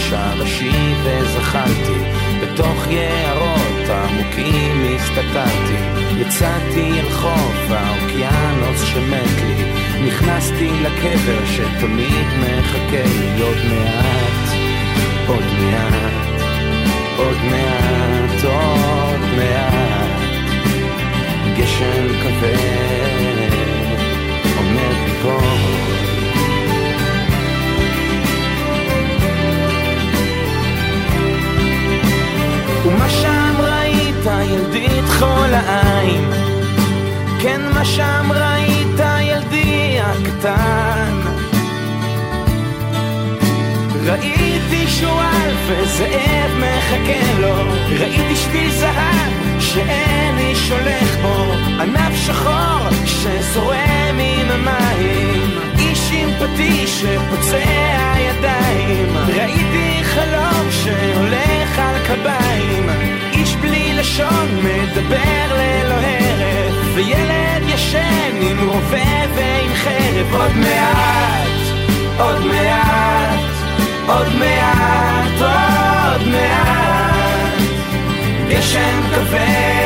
בכביש 0.10 0.14
הראשי 0.14 0.94
וזחלתי, 1.04 2.00
בתוך 2.42 2.88
יערות 2.90 3.90
עמוקים 3.90 4.96
הסתתרתי, 4.96 5.76
יצאתי 6.18 7.00
אל 7.00 7.10
חוף 7.10 7.70
האוקיינוס 7.70 8.84
שמת 8.84 9.42
לי, 9.42 9.64
נכנסתי 10.08 10.70
לקבר 10.82 11.46
שתמיד 11.46 12.28
מחכה 12.40 13.04
לי 13.06 13.42
עוד 13.42 13.58
מעט, 13.70 14.50
עוד 15.28 15.46
מעט, 15.60 16.42
עוד 17.18 17.38
מעט, 17.52 18.44
עוד 18.44 19.22
מעט, 19.38 20.10
גשם 21.58 22.08
כבד 22.22 23.20
עומד 24.58 24.96
ליפול. 25.06 26.09
שם 33.10 33.56
ראית 33.60 34.26
ילדי 34.52 35.02
כחול 35.08 35.54
העין? 35.54 36.32
כן, 37.42 37.62
מה 37.74 37.86
שם 37.86 38.32
ראית 38.32 39.00
ילדי 39.22 39.98
הקטן? 40.00 41.20
ראיתי 44.06 44.88
שועל 44.88 45.52
וזאב 45.68 46.52
מחכה 46.58 47.40
לו, 47.40 47.56
ראיתי 48.00 48.36
שביל 48.36 48.72
זהב 48.72 49.60
שאין 49.60 50.38
איש 50.38 50.72
הולך 50.72 51.16
בו, 51.22 51.54
ענף 51.82 52.16
שחור 52.26 52.90
שזורם 53.06 54.20
עם 54.20 54.52
המים, 54.52 55.49
עם 56.12 56.30
פטיש 56.40 57.02
שפוצע 57.02 58.14
ידיים, 58.20 59.18
ראיתי 59.28 60.04
חלום 60.04 60.72
שהולך 60.72 61.80
על 61.80 61.96
קביים, 62.08 62.90
איש 63.34 63.56
בלי 63.56 63.94
לשון 63.94 64.48
מדבר 64.64 65.58
ללא 65.58 65.96
הרף, 65.96 66.76
וילד 66.96 67.64
ישן 67.68 68.36
עם 68.42 68.70
רובה 68.70 69.26
ועם 69.36 69.74
חרב, 69.74 70.34
עוד 70.34 70.56
מעט, 70.56 71.48
עוד 72.18 72.46
מעט. 72.46 73.60
עוד 74.10 74.28
מעט, 74.40 75.42
עוד 75.42 76.28
מעט, 76.28 77.62
גשם 78.50 79.02
כבד 79.12 79.79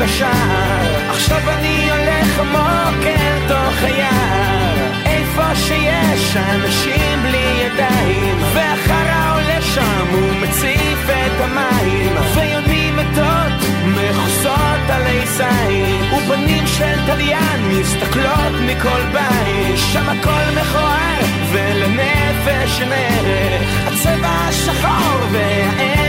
בשער. 0.00 1.08
עכשיו 1.08 1.50
אני 1.50 1.90
הולך 1.90 2.40
עמוק 2.40 3.06
אל 3.06 3.48
תוך 3.48 3.82
היער 3.82 4.56
איפה 5.06 5.54
שיש 5.54 6.36
אנשים 6.36 7.22
בלי 7.22 7.62
ידיים 7.64 8.38
והחרא 8.54 9.34
עולה 9.34 9.62
שם 9.62 10.06
הוא 10.12 10.32
מציף 10.42 11.10
את 11.10 11.40
המים. 11.40 12.12
ויונים 12.34 12.96
מתות 12.96 13.68
מכוסות 13.86 14.90
עלי 14.90 15.26
זין 15.26 16.02
ופנים 16.14 16.66
של 16.66 17.06
תליין 17.06 17.68
מסתכלות 17.68 18.54
מכל 18.66 19.02
בית. 19.12 19.78
שם 19.92 20.08
הכל 20.08 20.60
מכוער 20.60 21.20
ולנפש 21.52 22.80
אין 22.80 22.92
ערך 22.92 23.86
הצבע 23.86 24.28
השחור 24.28 25.20
והאפס 25.32 26.05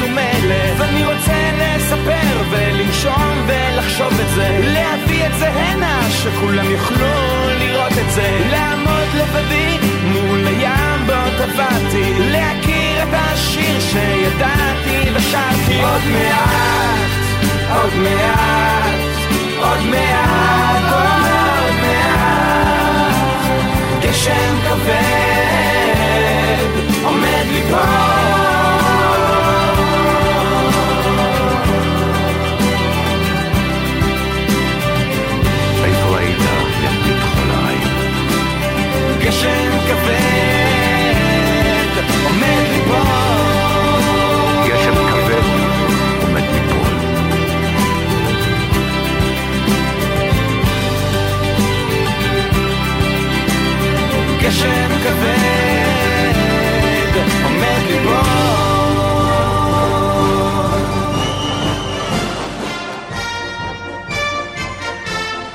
ומלך 0.00 0.78
ואני 0.78 1.04
רוצה 1.04 1.50
לספר 1.58 2.42
ולנשום 2.50 3.46
ולחשוב 3.46 4.20
את 4.20 4.28
זה. 4.34 4.60
להביא 4.62 5.26
את 5.26 5.34
זה 5.38 5.48
הנה 5.48 6.10
שכולם 6.10 6.70
יוכלו 6.70 7.06
לראות 7.58 7.92
את 7.92 8.10
זה. 8.10 8.40
לעמוד 8.50 9.08
לבדי 9.14 9.78
מול 10.04 10.46
הים 10.46 11.06
בו 11.06 11.12
טבעתי 11.38 12.12
להכיר 12.18 13.02
את 13.02 13.08
השיר 13.12 13.80
שידעתי 13.80 15.10
ושרתי 15.14 15.82
עוד 15.82 16.02
מעט, 16.12 17.10
עוד 17.76 17.94
מעט, 17.94 18.94
עוד 19.58 19.80
מעט, 19.90 20.82
עוד 20.92 21.74
מעט. 21.80 21.98
גשם 24.02 24.56
כבד 24.64 26.28
עומד 27.04 27.46
ליפול 27.52 28.17
גשם 39.28 39.70
כבד 39.88 40.18
עומד 42.24 42.64
ליפול 42.72 42.98
גשם 44.68 44.94
כבד 44.94 45.42
עומד 46.22 46.42
ליפול. 46.52 46.94
גשם 54.42 54.88
כבד 55.04 55.52
עומד 57.44 57.82
ליפול 57.90 58.14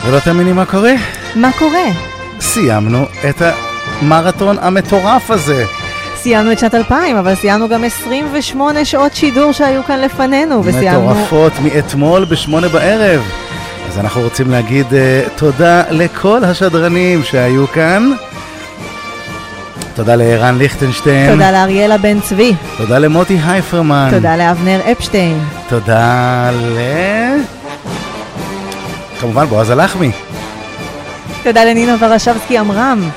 ולא 0.05 0.19
תאמיני 0.19 0.53
מה 0.53 0.65
קורה? 0.65 0.93
מה 1.35 1.51
קורה? 1.59 2.12
סיימנו 2.53 3.05
את 3.29 3.41
המרתון 3.41 4.57
המטורף 4.61 5.31
הזה. 5.31 5.65
סיימנו 6.15 6.51
את 6.51 6.59
שנת 6.59 6.75
2000, 6.75 7.17
אבל 7.17 7.35
סיימנו 7.35 7.69
גם 7.69 7.83
28 7.83 8.85
שעות 8.85 9.15
שידור 9.15 9.51
שהיו 9.51 9.83
כאן 9.83 9.99
לפנינו, 9.99 10.61
וסיימנו... 10.65 11.09
מטורפות 11.09 11.53
מאתמול 11.63 12.25
בשמונה 12.25 12.67
בערב. 12.67 13.21
אז 13.89 13.99
אנחנו 13.99 14.21
רוצים 14.21 14.51
להגיד 14.51 14.85
uh, 14.87 15.29
תודה 15.35 15.83
לכל 15.89 16.43
השדרנים 16.43 17.23
שהיו 17.23 17.67
כאן. 17.67 18.11
תודה 19.95 20.15
לערן 20.15 20.57
ליכטנשטיין. 20.57 21.31
תודה 21.31 21.51
לאריאלה 21.51 21.97
בן 21.97 22.19
צבי. 22.19 22.53
תודה 22.77 22.99
למוטי 22.99 23.37
הייפרמן. 23.45 24.09
תודה 24.11 24.37
לאבנר 24.37 24.79
אפשטיין. 24.91 25.39
תודה 25.69 26.49
ל... 26.51 26.77
כמובן 29.19 29.45
בועז 29.45 29.69
הלחמי. 29.69 30.11
תודה 31.43 31.65
לנינה 31.65 31.95
ורשבסקי 31.99 32.57
עמרם. 32.57 33.09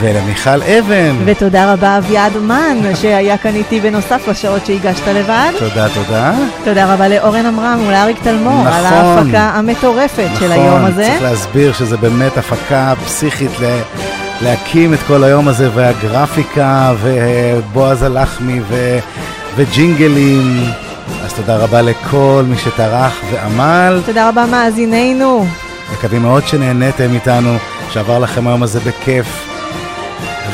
ולמיכל 0.00 0.62
אבן. 0.62 1.16
ותודה 1.24 1.72
רבה 1.72 1.98
אביעד 1.98 2.36
מן, 2.36 2.78
שהיה 2.94 3.38
כאן 3.38 3.54
איתי 3.54 3.80
בנוסף 3.80 4.28
לשעות 4.28 4.66
שהגשת 4.66 5.08
לבד. 5.08 5.50
תודה, 5.58 5.88
תודה. 5.88 6.32
תודה 6.64 6.94
רבה 6.94 7.08
לאורן 7.08 7.46
עמרם 7.46 7.84
ולאריק 7.86 8.16
תלמור 8.22 8.64
נכון. 8.64 8.72
על 8.72 8.86
ההפקה 8.86 9.50
המטורפת 9.54 10.28
של 10.38 10.52
היום 10.52 10.84
הזה. 10.84 11.04
צריך 11.04 11.22
להסביר 11.22 11.72
שזה 11.72 11.96
באמת 11.96 12.38
הפקה 12.38 12.94
פסיכית 13.04 13.50
ל... 13.60 13.80
להקים 14.42 14.94
את 14.94 14.98
כל 15.06 15.24
היום 15.24 15.48
הזה, 15.48 15.68
והגרפיקה, 15.74 16.92
ובועז 17.02 18.02
הלחמי, 18.02 18.60
ו... 18.68 18.98
וג'ינגלים. 19.56 20.64
אז 21.24 21.32
תודה 21.32 21.56
רבה 21.56 21.82
לכל 21.82 22.44
מי 22.48 22.56
שטרח 22.58 23.20
ועמל. 23.32 24.00
תודה 24.06 24.28
רבה 24.28 24.46
מאזיננו. 24.46 25.46
מקווים 25.92 26.22
מאוד 26.22 26.46
שנהניתם 26.46 27.14
איתנו, 27.14 27.56
שעבר 27.94 28.18
לכם 28.18 28.46
היום 28.46 28.62
הזה 28.62 28.80
בכיף. 28.80 29.48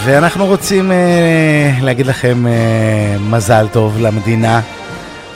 ואנחנו 0.05 0.47
רוצים 0.47 0.93
אה, 0.93 1.70
להגיד 1.82 2.07
לכם 2.07 2.47
אה, 2.47 2.53
מזל 3.30 3.66
טוב 3.72 3.99
למדינה, 4.01 4.61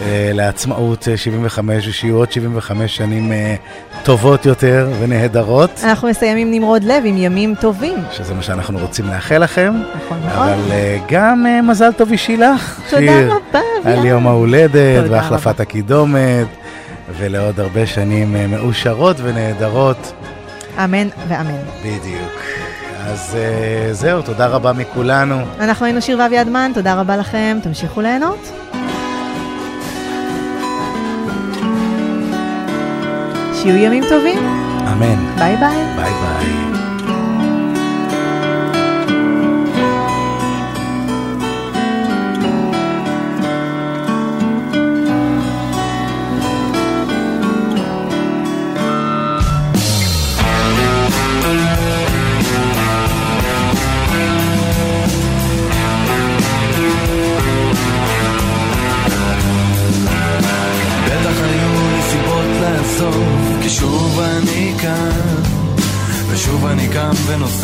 אה, 0.00 0.30
לעצמאות 0.34 1.08
אה, 1.08 1.16
75, 1.16 1.88
ושיהיו 1.88 2.16
עוד 2.16 2.32
75 2.32 2.96
שנים 2.96 3.32
אה, 3.32 3.54
טובות 4.02 4.46
יותר 4.46 4.90
ונהדרות, 5.00 5.70
אנחנו 5.84 6.08
נסיים 6.08 6.36
עם 6.38 6.50
נמרוד 6.50 6.84
לב, 6.84 7.02
עם 7.04 7.16
ימים 7.16 7.54
טובים. 7.60 7.98
שזה 8.12 8.34
מה 8.34 8.42
שאנחנו 8.42 8.78
רוצים 8.78 9.06
לאחל 9.06 9.38
לכם. 9.38 9.72
נכון 9.96 10.18
מאוד. 10.20 10.48
אבל 10.48 10.72
אה, 10.72 10.98
גם 11.10 11.46
אה, 11.46 11.62
מזל 11.62 11.92
טוב 11.92 12.10
אישי 12.10 12.36
לך, 12.36 12.80
תודה 12.90 13.02
שיר, 13.06 13.32
רבה, 13.32 13.60
על 13.84 13.92
אביעד. 13.92 14.04
יום 14.04 14.26
ההולדת 14.26 15.10
והחלפת 15.10 15.60
הקידומת, 15.60 16.46
ולעוד 17.18 17.60
הרבה 17.60 17.86
שנים 17.86 18.36
אה, 18.36 18.46
מאושרות 18.46 19.16
ונהדרות. 19.22 20.12
אמן 20.78 21.08
ואמן. 21.28 21.60
בדיוק. 21.80 22.40
אז 23.06 23.36
uh, 23.36 23.92
זהו, 23.92 24.22
תודה 24.22 24.46
רבה 24.46 24.72
מכולנו. 24.72 25.36
אנחנו 25.60 25.86
היינו 25.86 26.02
שיר 26.02 26.18
ואביעד 26.18 26.48
מן, 26.48 26.70
תודה 26.74 26.94
רבה 26.94 27.16
לכם, 27.16 27.58
תמשיכו 27.62 28.00
ליהנות. 28.00 28.52
שיהיו 33.54 33.76
ימים 33.76 34.04
טובים, 34.08 34.38
אמן. 34.92 35.38
ביי 35.38 35.56
ביי. 35.56 35.96
ביי 35.96 36.12
ביי. 36.12 36.73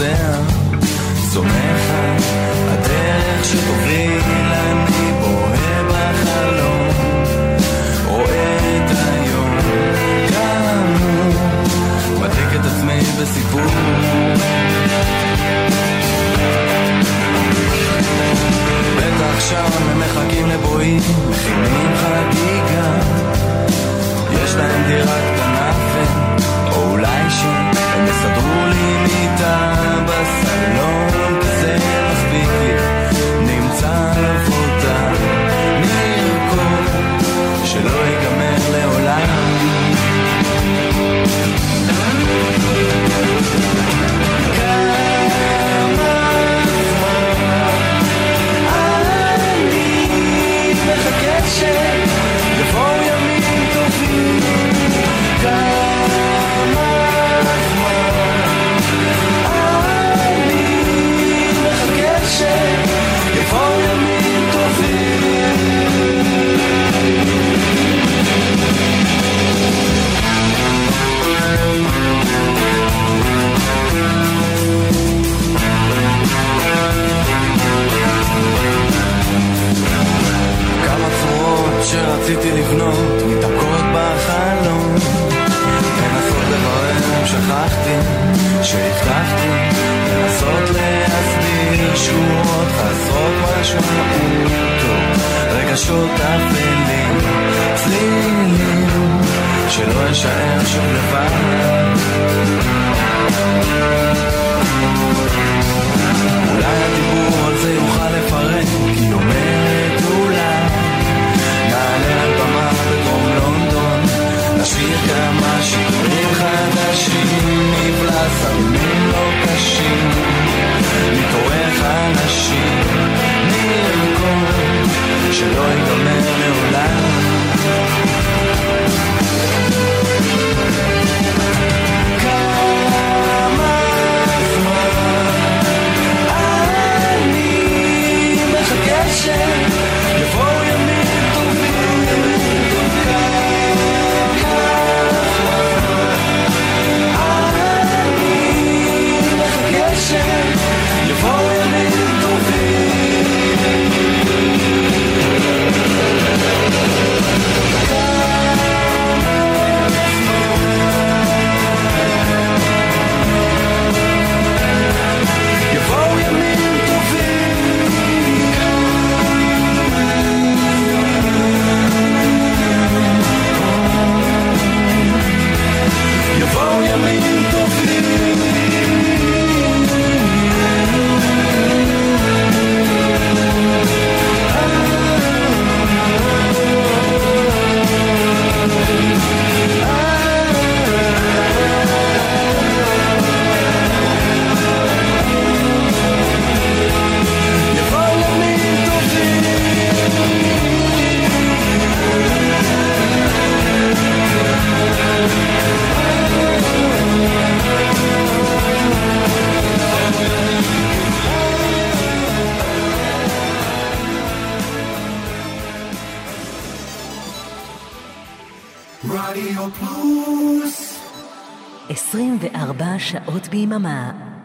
ונוסע, 0.01 0.41
סומך 1.33 1.90